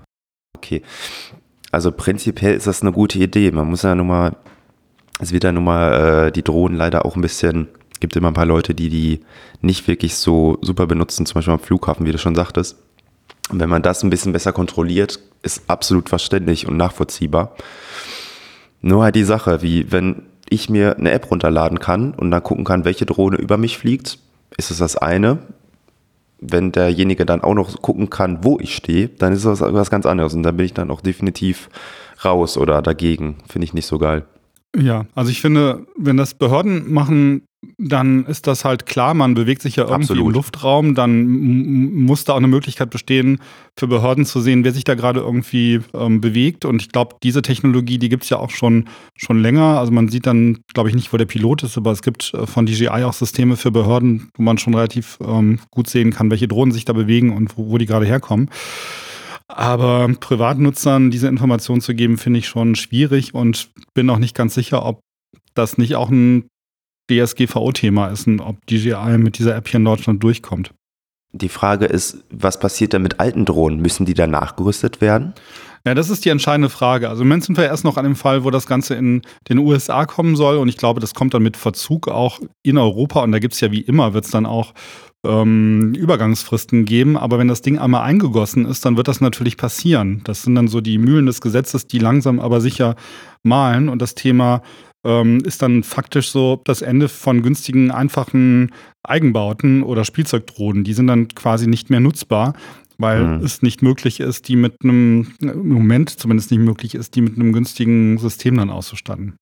Okay. 0.59 0.83
Also 1.73 1.91
prinzipiell 1.91 2.55
ist 2.55 2.67
das 2.67 2.83
eine 2.83 2.93
gute 2.93 3.19
Idee. 3.19 3.51
Man 3.51 3.71
muss 3.71 3.81
ja 3.81 3.95
nun 3.95 4.09
mal, 4.09 4.37
es 5.21 5.33
wird 5.33 5.45
ja 5.45 5.53
nun 5.53 5.65
mal 5.65 6.27
äh, 6.27 6.33
die 6.33 6.45
Drohnen 6.45 6.77
leider 6.77 7.07
auch 7.07 7.17
ein 7.17 7.23
bisschen, 7.23 7.69
gibt 8.07 8.15
immer 8.15 8.29
ein 8.29 8.35
paar 8.35 8.47
Leute, 8.47 8.73
die 8.73 8.89
die 8.89 9.21
nicht 9.63 9.89
wirklich 9.89 10.15
so 10.15 10.59
super 10.63 10.87
benutzen, 10.87 11.27
zum 11.27 11.35
Beispiel 11.35 11.55
am 11.55 11.59
Flughafen, 11.59 12.07
wie 12.07 12.13
du 12.13 12.19
schon 12.19 12.37
sagtest. 12.37 12.77
Und 13.51 13.59
wenn 13.59 13.69
man 13.69 13.83
das 13.83 14.05
ein 14.05 14.11
bisschen 14.11 14.33
besser 14.33 14.53
kontrolliert, 14.53 15.19
ist 15.43 15.69
absolut 15.69 16.09
verständlich 16.09 16.69
und 16.69 16.77
nachvollziehbar. 16.77 17.57
Nur 18.81 19.03
halt 19.03 19.17
die 19.17 19.25
Sache, 19.25 19.61
wie 19.61 19.91
wenn 19.91 20.23
ich 20.49 20.71
mir 20.71 20.97
eine 20.97 21.11
App 21.11 21.33
runterladen 21.33 21.81
kann 21.81 22.15
und 22.15 22.31
dann 22.31 22.45
gucken 22.45 22.65
kann, 22.65 22.85
welche 22.85 23.07
Drohne 23.07 23.39
über 23.39 23.57
mich 23.57 23.77
fliegt, 23.77 24.21
ist 24.57 24.71
es 24.71 24.79
das 24.79 24.97
eine. 24.97 25.39
Wenn 26.39 26.71
derjenige 26.71 27.27
dann 27.27 27.43
auch 27.43 27.55
noch 27.55 27.83
gucken 27.83 28.09
kann, 28.09 28.45
wo 28.45 28.61
ich 28.61 28.77
stehe, 28.77 29.09
dann 29.09 29.33
ist 29.33 29.45
das 29.45 29.61
was 29.61 29.91
ganz 29.91 30.07
anderes. 30.07 30.33
Und 30.33 30.45
da 30.45 30.53
bin 30.53 30.67
ich 30.67 30.75
dann 30.75 30.93
auch 30.93 31.01
definitiv 31.01 31.71
raus 32.25 32.57
oder 32.57 32.83
dagegen. 32.83 33.39
Finde 33.49 33.65
ich 33.65 33.75
nicht 33.75 33.87
so 33.87 33.99
geil. 33.99 34.27
Ja, 34.77 35.07
also 35.17 35.31
ich 35.31 35.41
finde, 35.41 35.87
wenn 35.97 36.17
das 36.17 36.35
Behörden 36.35 36.93
machen, 36.93 37.43
dann 37.79 38.27
ist 38.27 38.47
das 38.47 38.65
halt 38.65 38.87
klar, 38.87 39.15
man 39.15 39.35
bewegt 39.35 39.63
sich 39.63 39.77
ja 39.77 39.85
irgendwie 39.85 40.03
Absolut. 40.03 40.27
im 40.27 40.33
Luftraum, 40.33 40.95
dann 40.95 41.27
muss 41.27 42.25
da 42.25 42.35
auch 42.35 42.39
eine 42.39 42.49
Möglichkeit 42.49 42.91
bestehen, 42.91 43.41
für 43.79 43.87
Behörden 43.87 44.25
zu 44.25 44.41
sehen, 44.41 44.65
wer 44.65 44.73
sich 44.73 44.85
da 44.85 44.95
gerade 44.95 45.21
irgendwie 45.21 45.81
ähm, 45.95 46.21
bewegt. 46.21 46.65
Und 46.65 46.83
ich 46.83 46.91
glaube, 46.91 47.17
diese 47.23 47.43
Technologie, 47.43 47.99
die 47.99 48.09
gibt 48.09 48.25
es 48.25 48.31
ja 48.31 48.39
auch 48.39 48.51
schon, 48.51 48.89
schon 49.17 49.41
länger. 49.41 49.79
Also 49.79 49.93
man 49.93 50.09
sieht 50.09 50.27
dann, 50.27 50.59
glaube 50.75 50.89
ich, 50.89 50.95
nicht, 50.95 51.13
wo 51.13 51.17
der 51.17 51.27
Pilot 51.27 51.65
ist, 51.65 51.77
aber 51.77 51.93
es 51.93 52.03
gibt 52.03 52.33
äh, 52.35 52.47
von 52.47 52.67
DJI 52.67 53.05
auch 53.05 53.13
Systeme 53.13 53.57
für 53.57 53.71
Behörden, 53.71 54.31
wo 54.37 54.43
man 54.43 54.59
schon 54.59 54.75
relativ 54.75 55.19
ähm, 55.21 55.59
gut 55.71 55.89
sehen 55.89 56.13
kann, 56.13 56.31
welche 56.31 56.49
Drohnen 56.49 56.73
sich 56.73 56.85
da 56.85 56.93
bewegen 56.93 57.35
und 57.35 57.57
wo, 57.59 57.71
wo 57.71 57.79
die 57.79 57.87
gerade 57.87 58.07
herkommen. 58.07 58.51
Aber 59.49 60.09
Privatnutzern 60.21 61.11
diese 61.11 61.29
Information 61.29 61.81
zu 61.81 61.95
geben, 61.95 62.19
finde 62.19 62.41
ich 62.41 62.49
schon 62.49 62.75
schwierig 62.75 63.35
und 63.35 63.71
bin 63.95 64.11
auch 64.11 64.19
nicht 64.19 64.35
ganz 64.35 64.55
sicher, 64.55 64.85
ob 64.85 65.01
das 65.55 65.79
nicht 65.79 65.95
auch 65.97 66.11
ein 66.11 66.49
DSGVO-Thema 67.11 68.09
ist 68.09 68.27
und 68.27 68.41
ob 68.41 68.65
DJI 68.67 69.19
mit 69.19 69.39
dieser 69.39 69.57
App 69.57 69.69
hier 69.69 69.79
in 69.79 69.85
Deutschland 69.85 70.23
durchkommt. 70.23 70.73
Die 71.33 71.49
Frage 71.49 71.87
ist, 71.87 72.25
was 72.31 72.59
passiert 72.59 72.93
denn 72.93 73.03
mit 73.03 73.21
alten 73.21 73.45
Drohnen? 73.45 73.81
Müssen 73.81 74.07
die 74.07 74.15
dann 74.15 74.31
nachgerüstet 74.31 75.01
werden? 75.01 75.35
Ja, 75.87 75.95
das 75.95 76.11
ist 76.11 76.25
die 76.25 76.31
entscheidende 76.31 76.69
Frage. 76.69 77.09
Also 77.09 77.23
im 77.23 77.29
Moment 77.29 77.45
sind 77.45 77.57
wir 77.57 77.65
erst 77.65 77.85
noch 77.85 77.97
an 77.97 78.05
dem 78.05 78.17
Fall, 78.17 78.43
wo 78.43 78.51
das 78.51 78.67
Ganze 78.67 78.95
in 78.95 79.23
den 79.49 79.59
USA 79.59 80.05
kommen 80.05 80.35
soll 80.35 80.57
und 80.57 80.69
ich 80.69 80.79
glaube, 80.79 80.99
das 80.99 81.15
kommt 81.15 81.33
dann 81.33 81.45
mit 81.45 81.57
Verzug 81.57 82.09
auch 82.09 82.41
in 82.65 82.77
Europa 82.77 83.23
und 83.23 83.31
da 83.31 83.39
gibt 83.39 83.55
es 83.55 83.61
ja 83.61 83.71
wie 83.71 83.83
immer, 83.83 84.13
wird 84.13 84.25
es 84.25 84.33
dann 84.33 84.47
auch 84.47 84.75
ähm, 85.25 85.95
Übergangsfristen 85.95 86.87
geben. 86.87 87.17
Aber 87.17 87.39
wenn 87.39 87.47
das 87.47 87.63
Ding 87.63 87.79
einmal 87.79 88.03
eingegossen 88.03 88.65
ist, 88.67 88.85
dann 88.85 88.97
wird 88.97 89.07
das 89.07 89.21
natürlich 89.21 89.57
passieren. 89.57 90.23
Das 90.25 90.43
sind 90.43 90.57
dann 90.57 90.67
so 90.67 90.81
die 90.81 90.99
Mühlen 90.99 91.27
des 91.27 91.41
Gesetzes, 91.41 91.87
die 91.87 91.99
langsam 91.99 92.41
aber 92.41 92.61
sicher 92.61 92.97
malen 93.45 93.89
und 93.89 94.03
das 94.03 94.17
Thema 94.17 94.63
ähm, 95.07 95.41
ist 95.45 95.63
dann 95.63 95.83
faktisch 95.85 96.31
so 96.31 96.61
das 96.65 96.83
Ende 96.83 97.09
von 97.09 97.43
günstigen, 97.43 97.91
einfachen 97.91 98.73
Eigenbauten 99.05 99.83
oder 99.83 100.05
Spielzeugdrohnen. 100.05 100.85
Die 100.85 100.93
sind 100.93 101.07
dann 101.07 101.29
quasi 101.29 101.67
nicht 101.69 101.89
mehr 101.91 102.01
nutzbar, 102.01 102.55
weil 102.99 103.21
Hm. 103.39 103.45
es 103.45 103.63
nicht 103.63 103.83
möglich 103.83 104.21
ist, 104.21 104.49
die 104.49 104.57
mit 104.57 104.75
einem, 104.83 105.33
im 105.41 105.69
Moment 105.69 106.11
zumindest 106.11 106.51
nicht 106.51 106.61
möglich 106.61 106.95
ist, 106.95 107.15
die 107.15 107.21
mit 107.23 107.37
einem 107.37 107.53
günstigen 107.53 108.19
System 108.19 108.57
dann 108.57 108.71
auszustatten. 108.71 109.37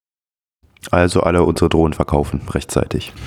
Also 0.91 1.23
alle 1.23 1.43
unsere 1.45 1.71
Drohnen 1.71 1.95
verkaufen 1.95 2.43
rechtzeitig. 2.51 3.13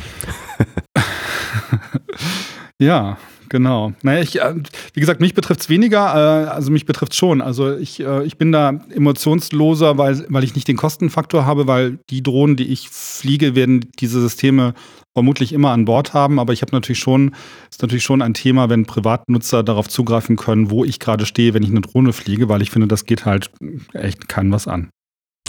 Ja, 2.79 3.17
genau. 3.49 3.93
Naja, 4.01 4.21
ich, 4.21 4.39
äh, 4.39 4.55
wie 4.93 4.99
gesagt, 4.99 5.21
mich 5.21 5.33
betrifft 5.33 5.61
es 5.61 5.69
weniger, 5.69 6.45
äh, 6.45 6.49
also 6.49 6.71
mich 6.71 6.85
betrifft 6.85 7.13
es 7.13 7.17
schon. 7.17 7.41
Also 7.41 7.75
ich, 7.75 7.99
äh, 7.99 8.23
ich 8.25 8.37
bin 8.37 8.51
da 8.51 8.79
emotionsloser, 8.93 9.97
weil, 9.97 10.25
weil 10.29 10.43
ich 10.43 10.55
nicht 10.55 10.67
den 10.67 10.77
Kostenfaktor 10.77 11.45
habe, 11.45 11.67
weil 11.67 11.99
die 12.09 12.23
Drohnen, 12.23 12.55
die 12.55 12.67
ich 12.67 12.89
fliege, 12.89 13.55
werden 13.55 13.89
diese 13.99 14.21
Systeme 14.21 14.73
vermutlich 15.13 15.51
immer 15.51 15.71
an 15.71 15.85
Bord 15.85 16.13
haben. 16.13 16.39
Aber 16.39 16.53
ich 16.53 16.61
habe 16.61 16.71
natürlich 16.73 16.99
schon, 16.99 17.33
ist 17.71 17.81
natürlich 17.81 18.03
schon 18.03 18.21
ein 18.21 18.33
Thema, 18.33 18.69
wenn 18.69 18.85
Privatnutzer 18.85 19.63
darauf 19.63 19.89
zugreifen 19.89 20.35
können, 20.35 20.69
wo 20.69 20.85
ich 20.85 20.99
gerade 20.99 21.25
stehe, 21.25 21.53
wenn 21.53 21.63
ich 21.63 21.69
eine 21.69 21.81
Drohne 21.81 22.13
fliege, 22.13 22.49
weil 22.49 22.61
ich 22.61 22.69
finde, 22.69 22.87
das 22.87 23.05
geht 23.05 23.25
halt 23.25 23.49
echt 23.93 24.27
keinem 24.27 24.51
was 24.51 24.67
an. 24.67 24.89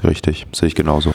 Richtig, 0.02 0.47
sehe 0.52 0.69
ich 0.69 0.75
genauso. 0.75 1.12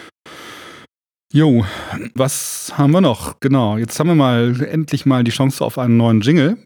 Jo, 1.34 1.66
was 2.14 2.74
haben 2.78 2.92
wir 2.92 3.02
noch? 3.02 3.40
Genau, 3.40 3.78
jetzt 3.78 4.00
haben 4.00 4.08
wir 4.08 4.16
mal 4.16 4.56
endlich 4.70 5.08
mal 5.08 5.24
die 5.24 5.32
Chance 5.32 5.66
auf 5.66 5.80
einen 5.80 5.98
neuen 5.98 6.22
Jingle. 6.22 6.60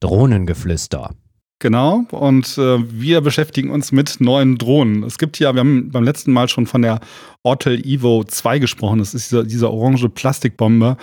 Drohnengeflüster. 0.00 1.10
Genau, 1.58 2.04
und 2.10 2.58
äh, 2.58 2.78
wir 2.90 3.22
beschäftigen 3.22 3.70
uns 3.70 3.90
mit 3.90 4.20
neuen 4.20 4.58
Drohnen. 4.58 5.02
Es 5.04 5.16
gibt 5.16 5.38
ja, 5.38 5.54
wir 5.54 5.60
haben 5.60 5.90
beim 5.90 6.04
letzten 6.04 6.32
Mal 6.32 6.48
schon 6.48 6.66
von 6.66 6.82
der 6.82 7.00
Ortel 7.42 7.80
Evo 7.86 8.24
2 8.24 8.58
gesprochen. 8.58 8.98
Das 8.98 9.14
ist 9.14 9.30
dieser, 9.30 9.44
dieser 9.44 9.72
orange 9.72 10.10
Plastikbomber, 10.10 10.98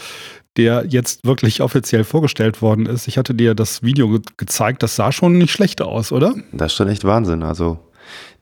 der 0.56 0.86
jetzt 0.88 1.26
wirklich 1.26 1.62
offiziell 1.62 2.04
vorgestellt 2.04 2.62
worden 2.62 2.86
ist. 2.86 3.08
Ich 3.08 3.18
hatte 3.18 3.34
dir 3.34 3.56
das 3.56 3.82
Video 3.82 4.10
ge 4.10 4.22
gezeigt, 4.38 4.84
das 4.84 4.96
sah 4.96 5.12
schon 5.12 5.40
nicht 5.40 5.52
schlecht 5.52 5.82
aus, 5.82 6.12
oder? 6.12 6.36
Das 6.52 6.72
ist 6.72 6.78
schon 6.78 6.88
echt 6.88 7.04
Wahnsinn. 7.04 7.42
Also 7.42 7.80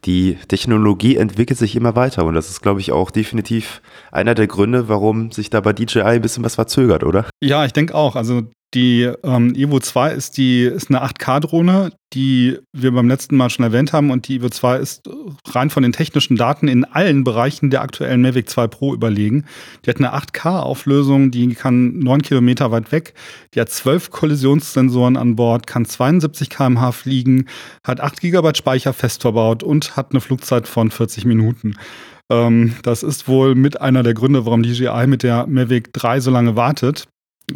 die 0.04 0.38
Technologie 0.50 1.16
entwickelt 1.16 1.60
sich 1.60 1.78
immer 1.78 1.96
weiter 1.96 2.26
und 2.26 2.34
das 2.34 2.50
ist, 2.50 2.62
glaube 2.62 2.82
ich, 2.82 2.92
auch 2.92 3.12
definitiv 3.12 3.82
einer 4.12 4.36
der 4.36 4.48
Gründe, 4.48 4.90
warum 4.90 5.32
sich 5.32 5.50
da 5.50 5.62
bei 5.62 5.72
DJI 5.72 6.02
ein 6.02 6.22
bisschen 6.22 6.44
was 6.44 6.56
verzögert, 6.56 7.06
oder? 7.06 7.26
Ja, 7.42 7.64
ich 7.64 7.72
denke 7.72 7.96
auch. 7.96 8.18
Also 8.18 8.44
die 8.74 9.12
ähm, 9.24 9.54
Evo 9.54 9.80
2 9.80 10.12
ist 10.12 10.38
die 10.38 10.62
ist 10.62 10.90
eine 10.90 11.04
8K-Drohne, 11.04 11.92
die 12.14 12.58
wir 12.72 12.92
beim 12.92 13.10
letzten 13.10 13.36
Mal 13.36 13.50
schon 13.50 13.66
erwähnt 13.66 13.92
haben. 13.92 14.12
Und 14.12 14.30
die 14.30 14.38
Evo 14.38 14.50
2 14.50 14.78
ist 14.78 15.10
rein 15.50 15.70
von 15.70 15.84
den 15.84 15.92
technischen 15.92 16.38
Daten 16.38 16.70
in 16.70 16.86
allen 16.86 17.26
Bereichen 17.26 17.70
der 17.70 17.82
aktuellen 17.82 18.22
Mavic 18.22 18.50
2 18.50 18.68
Pro 18.68 18.94
überlegen. 18.94 19.46
Die 19.86 19.90
hat 19.90 19.98
eine 19.98 20.14
8K-Auflösung, 20.14 21.32
die 21.32 21.54
kann 21.54 22.00
9 22.00 22.22
Kilometer 22.22 22.72
weit 22.72 22.94
weg. 22.94 23.14
Die 23.54 23.60
hat 23.60 23.70
12 23.70 24.10
Kollisionssensoren 24.10 25.18
an 25.18 25.36
Bord, 25.36 25.68
kann 25.68 25.86
72 25.86 26.50
km/h 26.50 26.94
fliegen, 26.94 27.48
hat 27.84 28.00
8 28.00 28.22
GB 28.22 28.56
Speicher 28.56 28.94
fest 28.94 29.22
verbaut 29.22 29.64
und 29.64 29.98
hat 29.98 30.12
eine 30.12 30.22
Flugzeit 30.22 30.68
von 30.68 30.92
40 30.92 31.26
Minuten. 31.26 31.76
Ähm, 32.30 32.76
das 32.84 33.04
ist 33.04 33.28
wohl 33.28 33.56
mit 33.56 33.82
einer 33.82 34.04
der 34.04 34.14
Gründe, 34.14 34.46
warum 34.46 34.64
DJI 34.64 35.06
mit 35.08 35.24
der 35.24 35.46
Mavic 35.48 35.92
3 35.94 36.22
so 36.22 36.32
lange 36.32 36.56
wartet. 36.56 37.08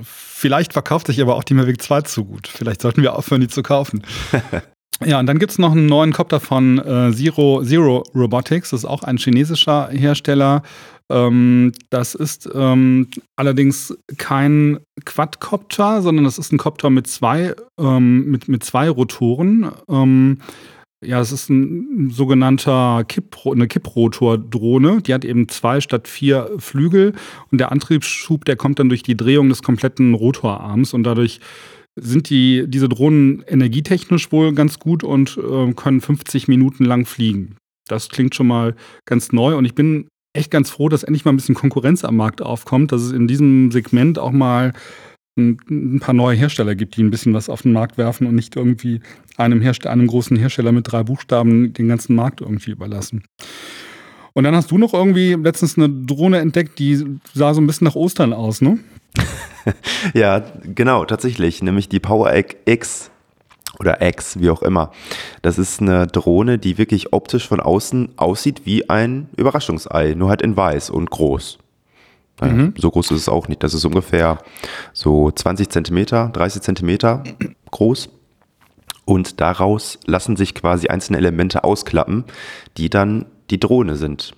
Vielleicht 0.03 0.73
verkauft 0.73 1.07
sich 1.07 1.21
aber 1.21 1.35
auch 1.35 1.43
die 1.43 1.53
Mavic 1.53 1.81
2 1.81 2.01
zu 2.01 2.25
gut. 2.25 2.47
Vielleicht 2.47 2.81
sollten 2.81 3.01
wir 3.01 3.15
aufhören, 3.15 3.41
die 3.41 3.47
zu 3.47 3.63
kaufen. 3.63 4.03
ja, 5.05 5.19
und 5.19 5.25
dann 5.27 5.39
gibt 5.39 5.51
es 5.51 5.59
noch 5.59 5.71
einen 5.71 5.85
neuen 5.85 6.13
Copter 6.13 6.39
von 6.39 6.79
äh, 6.79 7.11
Zero, 7.13 7.63
Zero 7.63 8.03
Robotics. 8.13 8.71
Das 8.71 8.81
ist 8.81 8.85
auch 8.85 9.03
ein 9.03 9.17
chinesischer 9.17 9.89
Hersteller. 9.89 10.63
Ähm, 11.09 11.71
das 11.89 12.15
ist 12.15 12.49
ähm, 12.53 13.07
allerdings 13.35 13.95
kein 14.17 14.79
Quadcopter, 15.05 16.01
sondern 16.01 16.25
das 16.25 16.37
ist 16.37 16.51
ein 16.51 16.57
Copter 16.57 16.89
mit 16.89 17.07
zwei, 17.07 17.55
ähm, 17.79 18.25
mit, 18.25 18.47
mit 18.47 18.63
zwei 18.63 18.89
Rotoren. 18.89 19.71
Ja, 21.03 21.19
es 21.19 21.31
ist 21.31 21.49
ein 21.49 22.09
sogenannter 22.09 23.03
Kipp, 23.07 23.37
eine 23.45 23.67
Kipprotordrohne. 23.67 25.01
Die 25.01 25.13
hat 25.13 25.25
eben 25.25 25.47
zwei 25.49 25.81
statt 25.81 26.07
vier 26.07 26.51
Flügel 26.57 27.13
und 27.51 27.59
der 27.59 27.71
Antriebsschub, 27.71 28.45
der 28.45 28.55
kommt 28.55 28.79
dann 28.79 28.89
durch 28.89 29.03
die 29.03 29.17
Drehung 29.17 29.49
des 29.49 29.61
kompletten 29.61 30.13
Rotorarms 30.13 30.93
und 30.93 31.03
dadurch 31.03 31.39
sind 31.95 32.29
die, 32.29 32.65
diese 32.67 32.89
Drohnen 32.89 33.43
energietechnisch 33.47 34.31
wohl 34.31 34.53
ganz 34.53 34.79
gut 34.79 35.03
und 35.03 35.37
äh, 35.37 35.73
können 35.73 36.01
50 36.01 36.47
Minuten 36.47 36.83
lang 36.85 37.05
fliegen. 37.05 37.55
Das 37.87 38.09
klingt 38.09 38.35
schon 38.35 38.47
mal 38.47 38.75
ganz 39.05 39.31
neu 39.31 39.55
und 39.55 39.65
ich 39.65 39.75
bin 39.75 40.07
echt 40.33 40.51
ganz 40.51 40.69
froh, 40.69 40.89
dass 40.89 41.03
endlich 41.03 41.23
mal 41.23 41.31
ein 41.31 41.37
bisschen 41.37 41.55
Konkurrenz 41.55 42.03
am 42.03 42.17
Markt 42.17 42.41
aufkommt, 42.41 42.91
dass 42.91 43.01
es 43.01 43.11
in 43.11 43.27
diesem 43.27 43.71
Segment 43.71 44.19
auch 44.19 44.31
mal 44.31 44.73
ein, 45.37 45.57
ein 45.69 45.99
paar 45.99 46.13
neue 46.13 46.35
Hersteller 46.35 46.75
gibt, 46.75 46.95
die 46.95 47.03
ein 47.03 47.11
bisschen 47.11 47.33
was 47.33 47.49
auf 47.49 47.63
den 47.63 47.73
Markt 47.73 47.97
werfen 47.97 48.27
und 48.27 48.35
nicht 48.35 48.55
irgendwie 48.55 49.01
einem, 49.37 49.61
Herst 49.61 49.85
einem 49.87 50.07
großen 50.07 50.37
Hersteller 50.37 50.71
mit 50.71 50.91
drei 50.91 51.03
Buchstaben 51.03 51.73
den 51.73 51.87
ganzen 51.87 52.15
Markt 52.15 52.41
irgendwie 52.41 52.71
überlassen. 52.71 53.23
Und 54.33 54.43
dann 54.43 54.55
hast 54.55 54.71
du 54.71 54.77
noch 54.77 54.93
irgendwie 54.93 55.33
letztens 55.33 55.77
eine 55.77 55.89
Drohne 55.89 56.39
entdeckt, 56.39 56.79
die 56.79 57.03
sah 57.33 57.53
so 57.53 57.61
ein 57.61 57.67
bisschen 57.67 57.85
nach 57.85 57.95
Ostern 57.95 58.33
aus, 58.33 58.61
ne? 58.61 58.79
ja, 60.13 60.43
genau, 60.63 61.05
tatsächlich. 61.05 61.61
Nämlich 61.63 61.87
die 61.87 62.01
Power 62.01 62.33
X 62.65 63.11
oder 63.79 64.01
X, 64.01 64.39
wie 64.39 64.49
auch 64.49 64.61
immer. 64.61 64.91
Das 65.41 65.57
ist 65.57 65.81
eine 65.81 66.07
Drohne, 66.07 66.57
die 66.57 66.77
wirklich 66.77 67.13
optisch 67.13 67.47
von 67.47 67.59
außen 67.59 68.09
aussieht 68.17 68.61
wie 68.65 68.89
ein 68.89 69.29
Überraschungsei, 69.37 70.13
nur 70.15 70.29
halt 70.29 70.41
in 70.41 70.55
weiß 70.55 70.89
und 70.89 71.09
groß. 71.09 71.57
Naja, 72.41 72.53
mhm. 72.53 72.73
So 72.77 72.91
groß 72.91 73.11
ist 73.11 73.21
es 73.21 73.29
auch 73.29 73.47
nicht. 73.47 73.63
Das 73.63 73.73
ist 73.73 73.85
ungefähr 73.85 74.39
so 74.93 75.31
20 75.31 75.69
Zentimeter, 75.69 76.29
30 76.33 76.61
Zentimeter 76.61 77.23
groß. 77.71 78.09
Und 79.05 79.39
daraus 79.39 79.99
lassen 80.05 80.35
sich 80.35 80.55
quasi 80.55 80.87
einzelne 80.87 81.19
Elemente 81.19 81.63
ausklappen, 81.63 82.23
die 82.77 82.89
dann 82.89 83.25
die 83.51 83.59
Drohne 83.59 83.95
sind. 83.95 84.33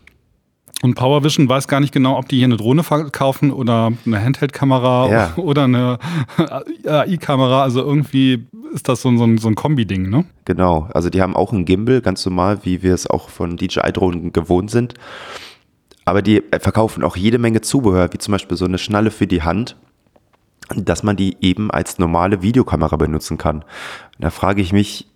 Und 0.84 0.94
PowerVision 0.94 1.50
weiß 1.50 1.68
gar 1.68 1.80
nicht 1.80 1.92
genau, 1.94 2.18
ob 2.20 2.28
die 2.30 2.36
hier 2.38 2.46
eine 2.46 2.58
Drohne 2.58 2.84
verkaufen 2.84 3.52
oder 3.52 3.92
eine 4.06 4.22
Handheld-Kamera 4.24 5.10
Ja. 5.10 5.34
oder 5.38 5.64
eine 5.64 5.98
AI-Kamera. 6.86 7.64
Also 7.64 7.82
irgendwie 7.82 8.46
ist 8.74 8.88
das 8.88 9.02
so, 9.02 9.10
ein- 9.10 9.18
so 9.18 9.24
ein, 9.24 9.38
so 9.38 9.48
ein 9.48 9.56
Kombi-Ding, 9.56 10.10
ne? 10.10 10.26
Genau, 10.46 10.88
also 10.94 11.10
die 11.10 11.22
haben 11.22 11.36
auch 11.36 11.52
einen 11.52 11.66
Gimbal, 11.66 12.02
ganz 12.02 12.26
normal, 12.26 12.60
wie 12.64 12.84
wir 12.84 12.94
es 12.94 13.08
auch 13.10 13.30
von 13.30 13.58
DJI-Drohnen 13.58 14.34
gewohnt 14.34 14.70
sind. 14.70 14.94
Aber 16.08 16.22
die 16.22 16.42
verkaufen 16.62 17.04
auch 17.04 17.18
jede 17.18 17.38
Menge 17.38 17.60
Zubehör, 17.60 18.14
wie 18.14 18.18
zum 18.18 18.32
Beispiel 18.32 18.56
so 18.56 18.64
eine 18.64 18.78
Schnalle 18.78 19.12
für 19.12 19.28
die 19.28 19.42
Hand, 19.42 19.76
dass 20.74 21.04
man 21.04 21.18
die 21.18 21.36
eben 21.42 21.70
als 21.70 22.00
normale 22.00 22.42
Videokamera 22.42 22.96
benutzen 22.96 23.38
kann. 23.38 23.66
Da 24.18 24.30
frage 24.30 24.62
ich 24.62 24.72
mich, 24.72 25.12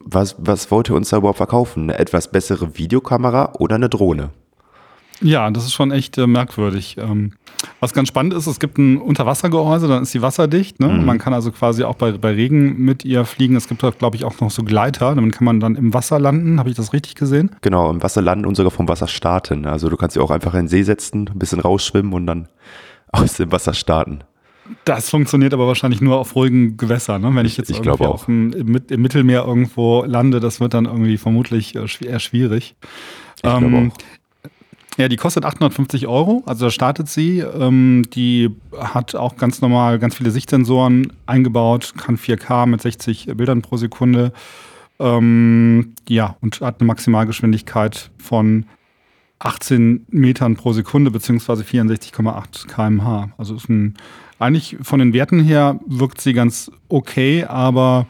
was, 0.00 0.36
was 0.36 0.70
wollt 0.70 0.90
ihr 0.90 0.96
uns 0.96 1.08
da 1.08 1.16
überhaupt 1.16 1.38
verkaufen? 1.38 1.84
Eine 1.84 1.98
etwas 1.98 2.30
bessere 2.30 2.76
Videokamera 2.76 3.54
oder 3.58 3.76
eine 3.76 3.88
Drohne? 3.88 4.28
Ja, 5.22 5.50
das 5.50 5.64
ist 5.64 5.72
schon 5.72 5.90
echt 5.92 6.18
äh, 6.18 6.26
merkwürdig. 6.26 6.96
Ähm, 6.98 7.32
was 7.80 7.92
ganz 7.92 8.08
spannend 8.08 8.34
ist, 8.34 8.46
es 8.46 8.58
gibt 8.58 8.78
ein 8.78 8.98
Unterwassergehäuse, 8.98 9.88
dann 9.88 10.02
ist 10.02 10.12
sie 10.12 10.22
wasserdicht. 10.22 10.80
Ne? 10.80 10.88
Mhm. 10.88 11.04
Man 11.04 11.18
kann 11.18 11.32
also 11.32 11.52
quasi 11.52 11.84
auch 11.84 11.94
bei, 11.94 12.12
bei 12.12 12.32
Regen 12.32 12.78
mit 12.78 13.04
ihr 13.04 13.24
fliegen. 13.24 13.56
Es 13.56 13.68
gibt, 13.68 13.80
glaube 13.98 14.16
ich, 14.16 14.24
auch 14.24 14.38
noch 14.40 14.50
so 14.50 14.62
Gleiter. 14.64 15.14
Damit 15.14 15.34
kann 15.34 15.44
man 15.44 15.60
dann 15.60 15.76
im 15.76 15.94
Wasser 15.94 16.18
landen. 16.18 16.58
Habe 16.58 16.70
ich 16.70 16.76
das 16.76 16.92
richtig 16.92 17.14
gesehen? 17.14 17.50
Genau, 17.60 17.90
im 17.90 18.02
Wasser 18.02 18.20
landen 18.20 18.46
und 18.46 18.56
sogar 18.56 18.70
vom 18.70 18.88
Wasser 18.88 19.06
starten. 19.06 19.64
Also 19.66 19.88
du 19.88 19.96
kannst 19.96 20.14
sie 20.14 20.20
auch 20.20 20.30
einfach 20.30 20.54
in 20.54 20.62
den 20.62 20.68
See 20.68 20.82
setzen, 20.82 21.30
ein 21.32 21.38
bisschen 21.38 21.60
rausschwimmen 21.60 22.12
und 22.12 22.26
dann 22.26 22.48
aus 23.12 23.34
dem 23.34 23.52
Wasser 23.52 23.74
starten. 23.74 24.24
Das 24.84 25.10
funktioniert 25.10 25.52
aber 25.52 25.66
wahrscheinlich 25.66 26.00
nur 26.00 26.18
auf 26.18 26.34
ruhigen 26.34 26.76
Gewässern. 26.76 27.22
Ne? 27.22 27.34
Wenn 27.34 27.46
ich 27.46 27.56
jetzt 27.56 27.70
ich, 27.70 27.78
irgendwie 27.78 28.04
auch. 28.04 28.26
Im, 28.28 28.52
im, 28.52 29.02
Mittelmeer 29.02 29.44
irgendwo 29.44 30.04
lande, 30.04 30.40
das 30.40 30.60
wird 30.60 30.74
dann 30.74 30.86
irgendwie 30.86 31.18
vermutlich 31.18 31.74
äh, 31.74 31.86
eher 32.00 32.20
schwierig. 32.20 32.76
Ich 33.42 33.50
ähm, 33.50 33.92
ja, 34.98 35.08
die 35.08 35.16
kostet 35.16 35.44
850 35.44 36.06
Euro, 36.06 36.42
also 36.44 36.66
da 36.66 36.70
startet 36.70 37.08
sie. 37.08 37.38
Ähm, 37.38 38.04
die 38.12 38.50
hat 38.76 39.14
auch 39.14 39.36
ganz 39.36 39.62
normal 39.62 39.98
ganz 39.98 40.16
viele 40.16 40.30
Sichtsensoren 40.30 41.12
eingebaut, 41.26 41.94
kann 41.96 42.18
4K 42.18 42.66
mit 42.66 42.82
60 42.82 43.28
Bildern 43.34 43.62
pro 43.62 43.76
Sekunde. 43.78 44.32
Ähm, 44.98 45.94
ja, 46.08 46.36
und 46.42 46.60
hat 46.60 46.80
eine 46.80 46.86
Maximalgeschwindigkeit 46.86 48.10
von 48.18 48.66
18 49.38 50.06
Metern 50.10 50.56
pro 50.56 50.72
Sekunde 50.72 51.10
beziehungsweise 51.10 51.64
64,8 51.64 52.68
kmh. 52.68 53.30
Also 53.38 53.56
ist 53.56 53.68
ein, 53.68 53.94
eigentlich 54.38 54.76
von 54.82 54.98
den 54.98 55.14
Werten 55.14 55.40
her 55.40 55.80
wirkt 55.86 56.20
sie 56.20 56.34
ganz 56.34 56.70
okay, 56.88 57.44
aber 57.44 58.06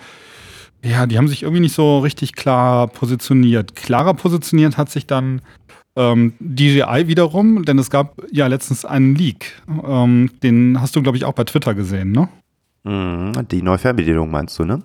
ja, 0.84 1.06
die 1.06 1.16
haben 1.16 1.28
sich 1.28 1.44
irgendwie 1.44 1.60
nicht 1.60 1.74
so 1.74 2.00
richtig 2.00 2.34
klar 2.34 2.88
positioniert. 2.88 3.76
Klarer 3.76 4.14
positioniert 4.14 4.76
hat 4.76 4.90
sich 4.90 5.06
dann 5.06 5.40
ähm, 5.96 6.34
DJI 6.40 7.06
wiederum, 7.06 7.64
denn 7.64 7.78
es 7.78 7.90
gab 7.90 8.16
ja 8.30 8.46
letztens 8.46 8.84
einen 8.84 9.14
Leak. 9.14 9.62
Ähm, 9.84 10.30
den 10.42 10.80
hast 10.80 10.96
du, 10.96 11.02
glaube 11.02 11.16
ich, 11.16 11.24
auch 11.24 11.34
bei 11.34 11.44
Twitter 11.44 11.74
gesehen, 11.74 12.12
ne? 12.12 12.28
Mhm, 12.84 13.32
die 13.48 13.62
neue 13.62 13.78
Fernbedienung 13.78 14.30
meinst 14.30 14.58
du, 14.58 14.64
ne? 14.64 14.82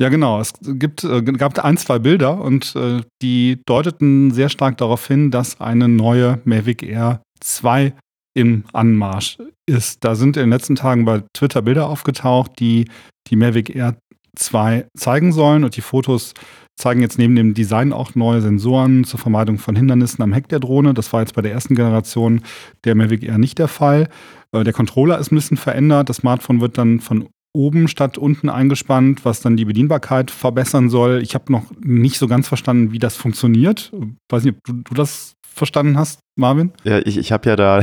Ja, 0.00 0.10
genau. 0.10 0.40
Es 0.40 0.52
gibt, 0.62 1.02
äh, 1.02 1.22
gab 1.22 1.58
ein, 1.64 1.76
zwei 1.76 1.98
Bilder 1.98 2.40
und 2.40 2.76
äh, 2.76 3.02
die 3.20 3.60
deuteten 3.66 4.30
sehr 4.30 4.48
stark 4.48 4.76
darauf 4.76 5.06
hin, 5.06 5.30
dass 5.30 5.60
eine 5.60 5.88
neue 5.88 6.40
Mavic 6.44 6.84
Air 6.84 7.20
2 7.40 7.92
im 8.34 8.64
Anmarsch 8.72 9.38
ist. 9.66 10.04
Da 10.04 10.14
sind 10.14 10.36
in 10.36 10.44
den 10.44 10.50
letzten 10.50 10.76
Tagen 10.76 11.04
bei 11.04 11.24
Twitter 11.34 11.62
Bilder 11.62 11.88
aufgetaucht, 11.88 12.52
die 12.60 12.88
die 13.26 13.36
Mavic 13.36 13.74
Air 13.74 13.96
2 14.36 14.86
zeigen 14.96 15.32
sollen 15.32 15.64
und 15.64 15.76
die 15.76 15.80
Fotos 15.80 16.34
zeigen 16.78 17.00
jetzt 17.00 17.18
neben 17.18 17.36
dem 17.36 17.54
Design 17.54 17.92
auch 17.92 18.14
neue 18.14 18.40
Sensoren 18.40 19.04
zur 19.04 19.18
Vermeidung 19.18 19.58
von 19.58 19.76
Hindernissen 19.76 20.22
am 20.22 20.32
Heck 20.32 20.48
der 20.48 20.60
Drohne. 20.60 20.94
Das 20.94 21.12
war 21.12 21.20
jetzt 21.20 21.34
bei 21.34 21.42
der 21.42 21.52
ersten 21.52 21.74
Generation 21.74 22.42
der 22.84 22.94
Mavic 22.94 23.24
Air 23.24 23.38
nicht 23.38 23.58
der 23.58 23.68
Fall. 23.68 24.08
Äh, 24.52 24.64
der 24.64 24.72
Controller 24.72 25.18
ist 25.18 25.32
ein 25.32 25.36
bisschen 25.36 25.56
verändert. 25.56 26.08
Das 26.08 26.18
Smartphone 26.18 26.60
wird 26.60 26.78
dann 26.78 27.00
von 27.00 27.28
oben 27.52 27.88
statt 27.88 28.18
unten 28.18 28.48
eingespannt, 28.48 29.24
was 29.24 29.40
dann 29.40 29.56
die 29.56 29.64
Bedienbarkeit 29.64 30.30
verbessern 30.30 30.90
soll. 30.90 31.20
Ich 31.22 31.34
habe 31.34 31.50
noch 31.50 31.64
nicht 31.80 32.18
so 32.18 32.28
ganz 32.28 32.46
verstanden, 32.46 32.92
wie 32.92 32.98
das 32.98 33.16
funktioniert. 33.16 33.92
Weiß 34.28 34.44
nicht, 34.44 34.56
ob 34.56 34.64
du, 34.64 34.72
du 34.74 34.94
das 34.94 35.34
verstanden 35.42 35.98
hast, 35.98 36.20
Marvin? 36.36 36.72
Ja, 36.84 36.98
ich, 36.98 37.18
ich 37.18 37.32
habe 37.32 37.48
ja 37.48 37.56
da 37.56 37.82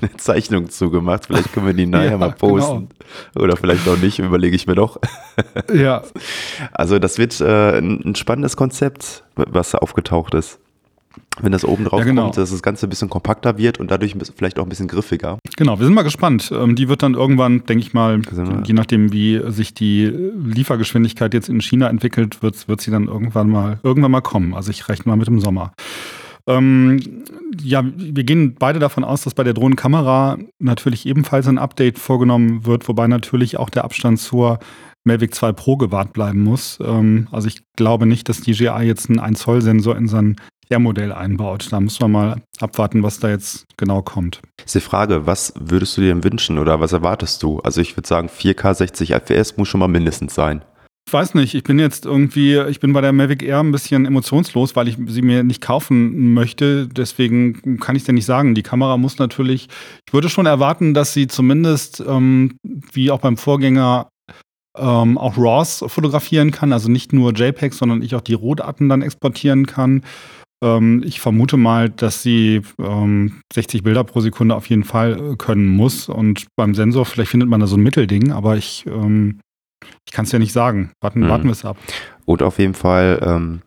eine 0.00 0.16
Zeichnung 0.16 0.70
zugemacht. 0.70 1.26
Vielleicht 1.26 1.52
können 1.52 1.66
wir 1.66 1.74
die 1.74 1.86
nachher 1.86 2.12
ja, 2.12 2.18
mal 2.18 2.32
posten. 2.32 2.88
Genau. 3.34 3.44
Oder 3.44 3.56
vielleicht 3.56 3.86
auch 3.88 3.96
nicht, 3.96 4.18
überlege 4.18 4.56
ich 4.56 4.66
mir 4.66 4.74
doch. 4.74 4.98
ja. 5.74 6.02
Also 6.72 6.98
das 6.98 7.18
wird 7.18 7.40
äh, 7.40 7.78
ein 7.78 8.14
spannendes 8.14 8.56
Konzept, 8.56 9.24
was 9.34 9.70
da 9.70 9.78
aufgetaucht 9.78 10.34
ist 10.34 10.58
wenn 11.40 11.52
das 11.52 11.64
oben 11.64 11.84
drauf 11.84 12.00
ja, 12.00 12.04
genau. 12.04 12.24
kommt, 12.24 12.36
dass 12.36 12.50
das 12.50 12.62
Ganze 12.62 12.86
ein 12.86 12.90
bisschen 12.90 13.08
kompakter 13.08 13.56
wird 13.58 13.78
und 13.80 13.90
dadurch 13.90 14.14
vielleicht 14.36 14.58
auch 14.58 14.64
ein 14.64 14.68
bisschen 14.68 14.88
griffiger. 14.88 15.38
Genau, 15.56 15.78
wir 15.78 15.86
sind 15.86 15.94
mal 15.94 16.02
gespannt. 16.02 16.52
Ähm, 16.54 16.76
die 16.76 16.88
wird 16.88 17.02
dann 17.02 17.14
irgendwann, 17.14 17.64
denke 17.66 17.84
ich 17.84 17.94
mal, 17.94 18.20
je 18.64 18.74
nachdem, 18.74 19.12
wie 19.12 19.40
sich 19.50 19.74
die 19.74 20.06
Liefergeschwindigkeit 20.06 21.34
jetzt 21.34 21.48
in 21.48 21.60
China 21.60 21.88
entwickelt, 21.88 22.42
wird, 22.42 22.68
wird 22.68 22.80
sie 22.80 22.90
dann 22.90 23.06
irgendwann 23.06 23.48
mal, 23.48 23.78
irgendwann 23.82 24.10
mal 24.10 24.20
kommen. 24.20 24.54
Also 24.54 24.70
ich 24.70 24.88
rechne 24.88 25.10
mal 25.10 25.16
mit 25.16 25.28
dem 25.28 25.40
Sommer. 25.40 25.72
Ähm, 26.56 27.24
ja, 27.62 27.82
wir 27.84 28.24
gehen 28.24 28.54
beide 28.58 28.78
davon 28.78 29.04
aus, 29.04 29.22
dass 29.22 29.34
bei 29.34 29.44
der 29.44 29.54
Drohnenkamera 29.54 30.38
natürlich 30.58 31.06
ebenfalls 31.06 31.46
ein 31.46 31.58
Update 31.58 31.98
vorgenommen 31.98 32.66
wird, 32.66 32.88
wobei 32.88 33.06
natürlich 33.06 33.56
auch 33.56 33.70
der 33.70 33.84
Abstand 33.84 34.18
zur 34.18 34.58
Mavic 35.04 35.34
2 35.34 35.52
Pro 35.52 35.76
gewahrt 35.76 36.12
bleiben 36.12 36.42
muss. 36.42 36.78
Ähm, 36.82 37.28
also 37.32 37.48
ich 37.48 37.62
glaube 37.76 38.06
nicht, 38.06 38.28
dass 38.28 38.42
GI 38.42 38.64
jetzt 38.82 39.08
einen 39.08 39.18
1 39.18 39.38
Zoll 39.40 39.62
Sensor 39.62 39.96
in 39.96 40.08
sein 40.08 40.36
R-Modell 40.68 41.12
einbaut. 41.12 41.68
Da 41.70 41.80
muss 41.80 42.00
man 42.00 42.12
mal 42.12 42.42
abwarten, 42.60 43.02
was 43.02 43.18
da 43.18 43.28
jetzt 43.28 43.66
genau 43.76 44.02
kommt. 44.02 44.40
Ist 44.64 44.74
die 44.74 44.80
Frage, 44.80 45.26
was 45.26 45.52
würdest 45.58 45.96
du 45.96 46.02
dir 46.02 46.22
wünschen 46.22 46.58
oder 46.58 46.80
was 46.80 46.92
erwartest 46.92 47.42
du? 47.42 47.60
Also 47.60 47.80
ich 47.80 47.96
würde 47.96 48.08
sagen, 48.08 48.28
4K 48.28 48.74
60 48.74 49.10
FPS 49.14 49.56
muss 49.56 49.68
schon 49.68 49.80
mal 49.80 49.88
mindestens 49.88 50.34
sein. 50.34 50.62
Weiß 51.12 51.34
nicht, 51.34 51.54
ich 51.54 51.62
bin 51.62 51.78
jetzt 51.78 52.06
irgendwie, 52.06 52.56
ich 52.68 52.80
bin 52.80 52.92
bei 52.92 53.00
der 53.00 53.12
Mavic 53.12 53.42
Air 53.42 53.60
ein 53.60 53.72
bisschen 53.72 54.06
emotionslos, 54.06 54.76
weil 54.76 54.88
ich 54.88 54.96
sie 55.06 55.22
mir 55.22 55.42
nicht 55.42 55.60
kaufen 55.60 56.34
möchte. 56.34 56.86
Deswegen 56.88 57.78
kann 57.80 57.96
ich 57.96 58.02
es 58.02 58.06
dir 58.06 58.12
nicht 58.12 58.26
sagen. 58.26 58.54
Die 58.54 58.62
Kamera 58.62 58.96
muss 58.96 59.18
natürlich, 59.18 59.68
ich 60.06 60.12
würde 60.12 60.28
schon 60.28 60.46
erwarten, 60.46 60.94
dass 60.94 61.12
sie 61.12 61.26
zumindest, 61.26 62.02
ähm, 62.06 62.56
wie 62.92 63.10
auch 63.10 63.20
beim 63.20 63.36
Vorgänger, 63.36 64.08
ähm, 64.78 65.18
auch 65.18 65.36
RAWs 65.36 65.84
fotografieren 65.88 66.50
kann. 66.50 66.72
Also 66.72 66.90
nicht 66.90 67.12
nur 67.12 67.32
JPEGs, 67.32 67.78
sondern 67.78 68.02
ich 68.02 68.14
auch 68.14 68.20
die 68.20 68.34
Rohdaten 68.34 68.88
dann 68.88 69.02
exportieren 69.02 69.66
kann. 69.66 70.02
Ähm, 70.62 71.02
ich 71.04 71.20
vermute 71.20 71.56
mal, 71.56 71.88
dass 71.88 72.22
sie 72.22 72.62
ähm, 72.78 73.40
60 73.52 73.82
Bilder 73.82 74.04
pro 74.04 74.20
Sekunde 74.20 74.54
auf 74.54 74.66
jeden 74.66 74.84
Fall 74.84 75.32
äh, 75.32 75.36
können 75.36 75.66
muss. 75.68 76.08
Und 76.08 76.46
beim 76.56 76.74
Sensor, 76.74 77.06
vielleicht 77.06 77.30
findet 77.30 77.48
man 77.48 77.60
da 77.60 77.66
so 77.66 77.76
ein 77.76 77.82
Mittelding, 77.82 78.32
aber 78.32 78.56
ich, 78.56 78.84
ähm, 78.86 79.40
ich 80.06 80.12
kann 80.12 80.24
es 80.24 80.32
ja 80.32 80.38
nicht 80.38 80.52
sagen. 80.52 80.92
Warten, 81.00 81.20
mhm. 81.20 81.28
warten 81.28 81.44
wir 81.44 81.52
es 81.52 81.64
ab. 81.64 81.76
Und 82.24 82.42
auf 82.42 82.58
jeden 82.58 82.74
Fall 82.74 83.20
ähm, 83.22 83.62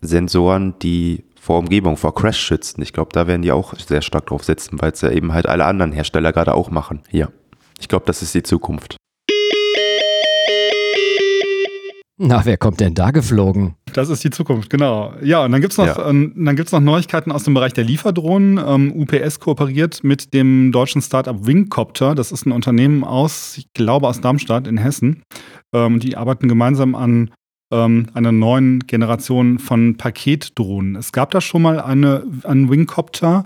Sensoren, 0.00 0.74
die 0.80 1.24
vor 1.40 1.58
Umgebung, 1.58 1.96
vor 1.96 2.14
Crash 2.14 2.38
schützen. 2.38 2.82
Ich 2.82 2.92
glaube, 2.92 3.10
da 3.12 3.26
werden 3.26 3.42
die 3.42 3.52
auch 3.52 3.74
sehr 3.78 4.00
stark 4.00 4.26
drauf 4.26 4.44
setzen, 4.44 4.80
weil 4.80 4.92
es 4.92 5.00
ja 5.00 5.10
eben 5.10 5.32
halt 5.32 5.46
alle 5.46 5.64
anderen 5.64 5.92
Hersteller 5.92 6.32
gerade 6.32 6.54
auch 6.54 6.70
machen. 6.70 7.02
Ja. 7.10 7.28
Ich 7.80 7.88
glaube, 7.88 8.04
das 8.06 8.22
ist 8.22 8.34
die 8.34 8.44
Zukunft. 8.44 8.96
Na, 12.18 12.44
wer 12.44 12.56
kommt 12.56 12.80
denn 12.80 12.94
da 12.94 13.10
geflogen? 13.10 13.74
Das 13.94 14.08
ist 14.08 14.22
die 14.22 14.30
Zukunft, 14.30 14.70
genau. 14.70 15.14
Ja, 15.22 15.44
und 15.44 15.52
dann 15.52 15.60
gibt 15.60 15.72
es 15.72 15.78
noch, 15.78 15.86
ja. 15.86 16.08
ähm, 16.08 16.32
noch 16.36 16.80
Neuigkeiten 16.80 17.32
aus 17.32 17.44
dem 17.44 17.54
Bereich 17.54 17.72
der 17.72 17.84
Lieferdrohnen. 17.84 18.60
Ähm, 18.64 18.92
UPS 18.94 19.40
kooperiert 19.40 20.04
mit 20.04 20.34
dem 20.34 20.72
deutschen 20.72 21.02
Startup 21.02 21.46
Wingcopter. 21.46 22.14
Das 22.14 22.30
ist 22.30 22.46
ein 22.46 22.52
Unternehmen 22.52 23.02
aus, 23.02 23.56
ich 23.56 23.72
glaube, 23.72 24.08
aus 24.08 24.20
Darmstadt 24.20 24.66
in 24.66 24.78
Hessen. 24.78 25.22
Ähm, 25.74 26.00
die 26.00 26.16
arbeiten 26.16 26.48
gemeinsam 26.48 26.94
an 26.94 27.30
ähm, 27.72 28.06
einer 28.14 28.30
neuen 28.30 28.80
Generation 28.86 29.58
von 29.58 29.96
Paketdrohnen. 29.96 30.94
Es 30.94 31.10
gab 31.10 31.32
da 31.32 31.40
schon 31.40 31.62
mal 31.62 31.80
eine, 31.80 32.24
einen 32.44 32.70
Wingcopter 32.70 33.44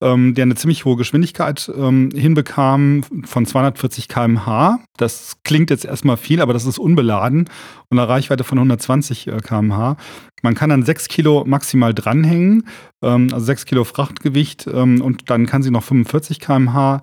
ähm, 0.00 0.34
der 0.34 0.44
eine 0.44 0.54
ziemlich 0.54 0.84
hohe 0.84 0.96
Geschwindigkeit 0.96 1.70
ähm, 1.76 2.10
hinbekam 2.14 3.02
von 3.24 3.46
240 3.46 4.08
km/h. 4.08 4.78
Das 4.96 5.38
klingt 5.42 5.70
jetzt 5.70 5.84
erstmal 5.84 6.16
viel, 6.16 6.40
aber 6.40 6.52
das 6.52 6.66
ist 6.66 6.78
unbeladen 6.78 7.48
und 7.88 7.98
eine 7.98 8.08
Reichweite 8.08 8.44
von 8.44 8.58
120 8.58 9.26
äh, 9.26 9.38
km/h. 9.38 9.96
Man 10.42 10.54
kann 10.54 10.70
dann 10.70 10.84
6 10.84 11.08
Kilo 11.08 11.44
maximal 11.46 11.94
dranhängen, 11.94 12.68
ähm, 13.02 13.28
also 13.32 13.46
6 13.46 13.64
Kilo 13.66 13.84
Frachtgewicht 13.84 14.68
ähm, 14.72 15.00
und 15.02 15.30
dann 15.30 15.46
kann 15.46 15.62
sie 15.62 15.70
noch 15.70 15.82
45 15.82 16.40
km/h 16.40 17.02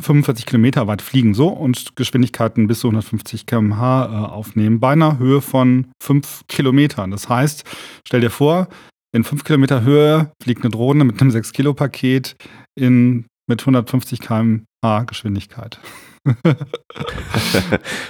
45 0.00 0.46
Kilometer 0.46 0.86
weit 0.86 1.02
fliegen 1.02 1.34
so 1.34 1.48
und 1.48 1.96
Geschwindigkeiten 1.96 2.66
bis 2.66 2.80
zu 2.80 2.88
150 2.88 3.46
km/h 3.46 4.04
äh, 4.06 4.30
aufnehmen 4.30 4.80
bei 4.80 4.92
einer 4.92 5.18
Höhe 5.18 5.40
von 5.40 5.88
5 6.02 6.42
Kilometern. 6.48 7.10
Das 7.10 7.28
heißt, 7.28 7.64
stell 8.06 8.20
dir 8.20 8.30
vor, 8.30 8.68
in 9.14 9.24
5 9.24 9.44
Kilometer 9.44 9.82
Höhe 9.82 10.32
fliegt 10.42 10.62
eine 10.62 10.70
Drohne 10.70 11.04
mit 11.04 11.20
einem 11.20 11.30
6-Kilo-Paket 11.30 12.36
in 12.74 13.26
mit 13.46 13.60
150 13.60 14.20
km/h 14.20 15.04
Geschwindigkeit. 15.04 15.78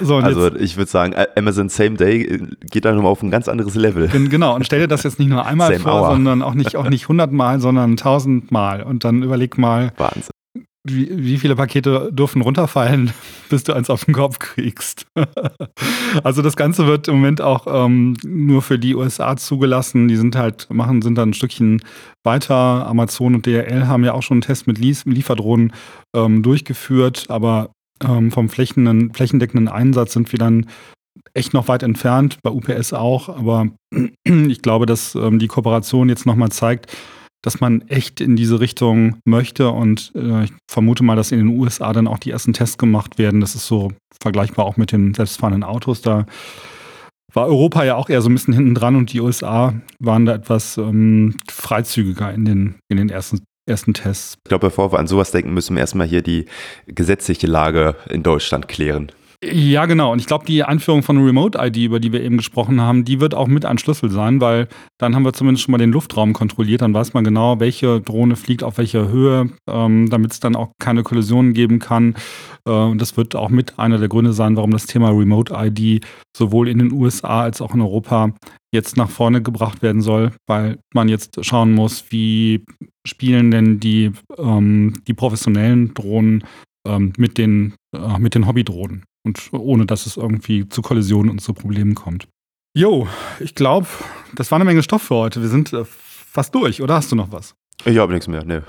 so, 0.01 0.17
also 0.19 0.49
jetzt, 0.49 0.61
ich 0.61 0.77
würde 0.77 0.91
sagen, 0.91 1.15
Amazon 1.35 1.71
Same 1.71 1.97
Day 1.97 2.47
geht 2.71 2.85
dann 2.85 2.97
nochmal 2.97 3.11
auf 3.11 3.23
ein 3.23 3.31
ganz 3.31 3.49
anderes 3.49 3.75
Level. 3.75 4.09
Genau, 4.09 4.55
und 4.55 4.67
stell 4.67 4.81
dir 4.81 4.89
das 4.89 5.03
jetzt 5.03 5.19
nicht 5.19 5.31
nur 5.31 5.47
einmal 5.47 5.69
Same 5.73 5.81
vor, 5.81 6.03
hour. 6.03 6.11
sondern 6.11 6.43
auch 6.43 6.53
nicht, 6.53 6.77
auch 6.77 6.91
nicht 6.91 7.05
100 7.05 7.33
Mal, 7.33 7.61
sondern 7.61 7.93
1000 7.93 8.53
Mal. 8.53 8.83
Und 8.83 9.05
dann 9.05 9.23
überleg 9.23 9.57
mal, 9.57 9.95
Wahnsinn 9.97 10.31
wie, 10.85 11.09
wie 11.17 11.39
viele 11.39 11.55
Pakete 11.55 12.11
dürfen 12.13 12.43
runterfallen, 12.43 13.13
bis 13.49 13.65
du 13.65 13.73
eins 13.73 13.91
auf 13.91 14.05
den 14.05 14.15
Kopf 14.15 14.39
kriegst? 14.39 15.07
also 16.25 16.43
das 16.43 16.57
Ganze 16.57 16.87
wird 16.87 17.09
im 17.09 17.17
Moment 17.17 17.41
auch 17.41 17.67
ähm, 17.69 18.17
nur 18.25 18.63
für 18.63 18.79
die 18.79 18.95
USA 18.95 19.37
zugelassen. 19.37 20.09
Die 20.09 20.17
sind 20.17 20.37
halt, 20.37 20.69
machen, 20.71 21.03
sind 21.03 21.17
dann 21.17 21.31
ein 21.31 21.35
Stückchen 21.35 21.83
weiter. 22.25 22.87
Amazon 22.87 23.35
und 23.35 23.47
DRL 23.47 23.87
haben 23.87 24.05
ja 24.05 24.13
auch 24.13 24.23
schon 24.23 24.37
einen 24.37 24.43
Test 24.43 24.67
mit 24.67 24.79
Lieferdrohnen 24.79 25.73
ähm, 26.15 26.43
durchgeführt, 26.43 27.27
aber 27.29 27.71
ähm, 28.03 28.31
vom 28.31 28.49
flächendeckenden 28.49 29.69
Einsatz 29.69 30.13
sind 30.13 30.33
wir 30.33 30.39
dann 30.39 30.67
echt 31.35 31.55
noch 31.55 31.69
weit 31.69 31.83
entfernt, 31.83 32.39
bei 32.43 32.51
UPS 32.51 32.93
auch, 32.93 33.29
aber 33.29 33.69
ich 34.25 34.63
glaube, 34.63 34.87
dass 34.87 35.15
ähm, 35.15 35.39
die 35.39 35.49
Kooperation 35.49 36.09
jetzt 36.09 36.27
nochmal 36.27 36.51
zeigt, 36.51 36.95
dass 37.43 37.61
man 37.61 37.83
echt 37.89 38.21
in 38.21 38.37
diese 38.37 38.61
Richtung 38.61 39.17
möchte 39.25 39.71
und 39.71 40.13
äh, 40.15 40.45
ich 40.45 40.53
vermute 40.71 41.03
mal, 41.03 41.17
dass 41.17 41.33
in 41.33 41.39
den 41.39 41.59
USA 41.59 41.93
dann 41.93 42.07
auch 42.07 42.19
die 42.19 42.31
ersten 42.31 42.53
Tests 42.53 42.79
gemacht 42.79 43.19
werden. 43.19 43.41
Das 43.41 43.55
ist 43.55 43.67
so 43.67 43.93
vergleichbar 44.21 44.65
auch 44.65 44.77
mit 44.77 44.93
den 44.93 45.13
selbstfahrenden 45.13 45.65
Autos. 45.65 46.03
Da 46.03 46.27
war 47.35 47.47
Europa 47.47 47.85
ja 47.85 47.97
auch 47.97 48.09
eher 48.09 48.23
so 48.23 48.29
ein 48.29 48.35
bisschen 48.35 48.55
hinten 48.55 48.75
dran 48.75 48.97
und 48.97 49.13
die 49.13 49.21
USA 49.21 49.75
waren 49.99 50.27
da 50.27 50.35
etwas 50.35 50.77
ähm, 50.79 51.37
freizügiger 51.51 52.33
in 52.33 52.45
den, 52.45 52.75
in 52.89 52.99
den 52.99 53.11
ersten, 53.11 53.41
ersten 53.67 53.95
Tests. 53.95 54.37
Ich 54.45 54.49
glaube, 54.49 54.69
bevor 54.69 54.93
wir 54.93 54.99
an 54.99 55.07
sowas 55.07 55.31
denken, 55.31 55.53
müssen 55.53 55.75
wir 55.75 55.81
erstmal 55.81 56.07
hier 56.07 56.23
die 56.23 56.47
gesetzliche 56.87 57.47
Lage 57.47 57.97
in 58.09 58.23
Deutschland 58.23 58.69
klären. 58.69 59.11
Ja, 59.45 59.87
genau. 59.87 60.13
Und 60.13 60.21
ich 60.21 60.27
glaube, 60.27 60.47
die 60.47 60.63
Einführung 60.63 61.03
von 61.03 61.19
Remote-ID, 61.19 61.77
über 61.79 61.99
die 61.99 62.13
wir 62.13 62.23
eben 62.23 62.37
gesprochen 62.37 62.81
haben, 62.81 63.05
die 63.05 63.19
wird 63.19 63.35
auch 63.35 63.49
mit 63.49 63.65
ein 63.65 63.77
Schlüssel 63.77 64.09
sein, 64.09 64.41
weil 64.41 64.69
dann 64.99 65.17
haben 65.17 65.25
wir 65.25 65.33
zumindest 65.33 65.65
schon 65.65 65.73
mal 65.73 65.79
den 65.79 65.91
Luftraum 65.91 66.33
kontrolliert. 66.33 66.83
Dann 66.83 66.95
weiß 66.95 67.13
man 67.13 67.25
genau, 67.25 67.59
welche 67.59 68.01
Drohne 68.01 68.37
fliegt 68.37 68.63
auf 68.63 68.79
welcher 68.79 69.09
Höhe, 69.09 69.51
ähm, 69.69 70.09
damit 70.11 70.31
es 70.31 70.39
dann 70.39 70.55
auch 70.55 70.71
keine 70.79 71.03
Kollisionen 71.03 71.55
geben 71.55 71.81
kann. 71.81 72.15
Äh, 72.69 72.71
und 72.71 73.03
das 73.03 73.17
wird 73.17 73.35
auch 73.35 73.49
mit 73.49 73.81
einer 73.81 73.99
der 73.99 74.09
Gründe 74.09 74.33
sein, 74.33 74.55
warum 74.55 74.71
das 74.71 74.87
Thema 74.87 75.11
Remote-ID 75.11 76.05
sowohl 76.37 76.69
in 76.69 76.79
den 76.79 76.93
USA 76.93 77.43
als 77.43 77.61
auch 77.61 77.75
in 77.75 77.81
Europa 77.81 78.33
jetzt 78.73 78.97
nach 78.97 79.11
vorne 79.11 79.43
gebracht 79.43 79.83
werden 79.83 80.03
soll, 80.03 80.31
weil 80.47 80.79
man 80.95 81.09
jetzt 81.09 81.45
schauen 81.45 81.73
muss, 81.73 82.05
wie 82.11 82.65
spielen 83.05 83.51
denn 83.51 83.81
die, 83.81 84.13
ähm, 84.39 85.03
die 85.09 85.15
professionellen 85.15 85.95
Drohnen 85.95 86.45
ähm, 86.87 87.13
mit 87.19 87.39
den, 87.39 87.75
äh, 87.93 88.21
mit 88.21 88.37
den 88.37 88.47
Hobbydrohnen 88.47 89.03
und 89.25 89.53
ohne 89.53 89.87
dass 89.87 90.07
es 90.07 90.17
irgendwie 90.17 90.69
zu 90.69 90.83
Kollisionen 90.83 91.31
und 91.31 91.41
zu 91.41 91.55
Problemen 91.55 91.95
kommt. 91.95 92.29
Jo, 92.75 93.07
ich 93.39 93.55
glaube, 93.55 93.87
das 94.35 94.51
war 94.51 94.57
eine 94.57 94.65
Menge 94.65 94.83
Stoff 94.83 95.03
für 95.03 95.17
heute. 95.17 95.43
Wir 95.43 95.49
sind 95.49 95.73
äh, 95.73 95.85
fast 95.85 96.55
durch, 96.55 96.81
oder 96.81 96.95
hast 96.95 97.13
du 97.13 97.17
noch 97.17 97.31
was? 97.31 97.55
Ich 97.85 97.99
habe 97.99 98.13
nichts 98.13 98.29
mehr, 98.29 98.45
ne. 98.45 98.63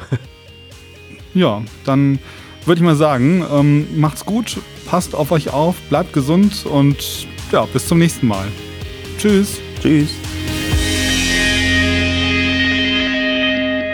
ja, 1.33 1.61
dann 1.85 2.19
würde 2.65 2.79
ich 2.79 2.85
mal 2.85 2.95
sagen, 2.95 3.45
ähm, 3.51 3.99
macht's 3.99 4.25
gut, 4.25 4.59
passt 4.85 5.15
auf 5.15 5.31
euch 5.31 5.51
auf, 5.53 5.75
bleibt 5.89 6.13
gesund 6.13 6.65
und 6.65 7.27
ja, 7.51 7.65
bis 7.65 7.87
zum 7.87 7.99
nächsten 7.99 8.27
Mal. 8.27 8.47
Tschüss. 9.17 9.59
Tschüss. 9.81 10.11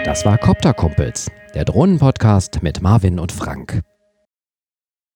Das 0.05 0.25
war 0.25 0.37
Copter 0.37 0.73
Kumpels, 0.73 1.29
der 1.53 1.65
Drohnenpodcast 1.65 2.63
mit 2.63 2.81
Marvin 2.81 3.19
und 3.19 3.31
Frank. 3.31 3.81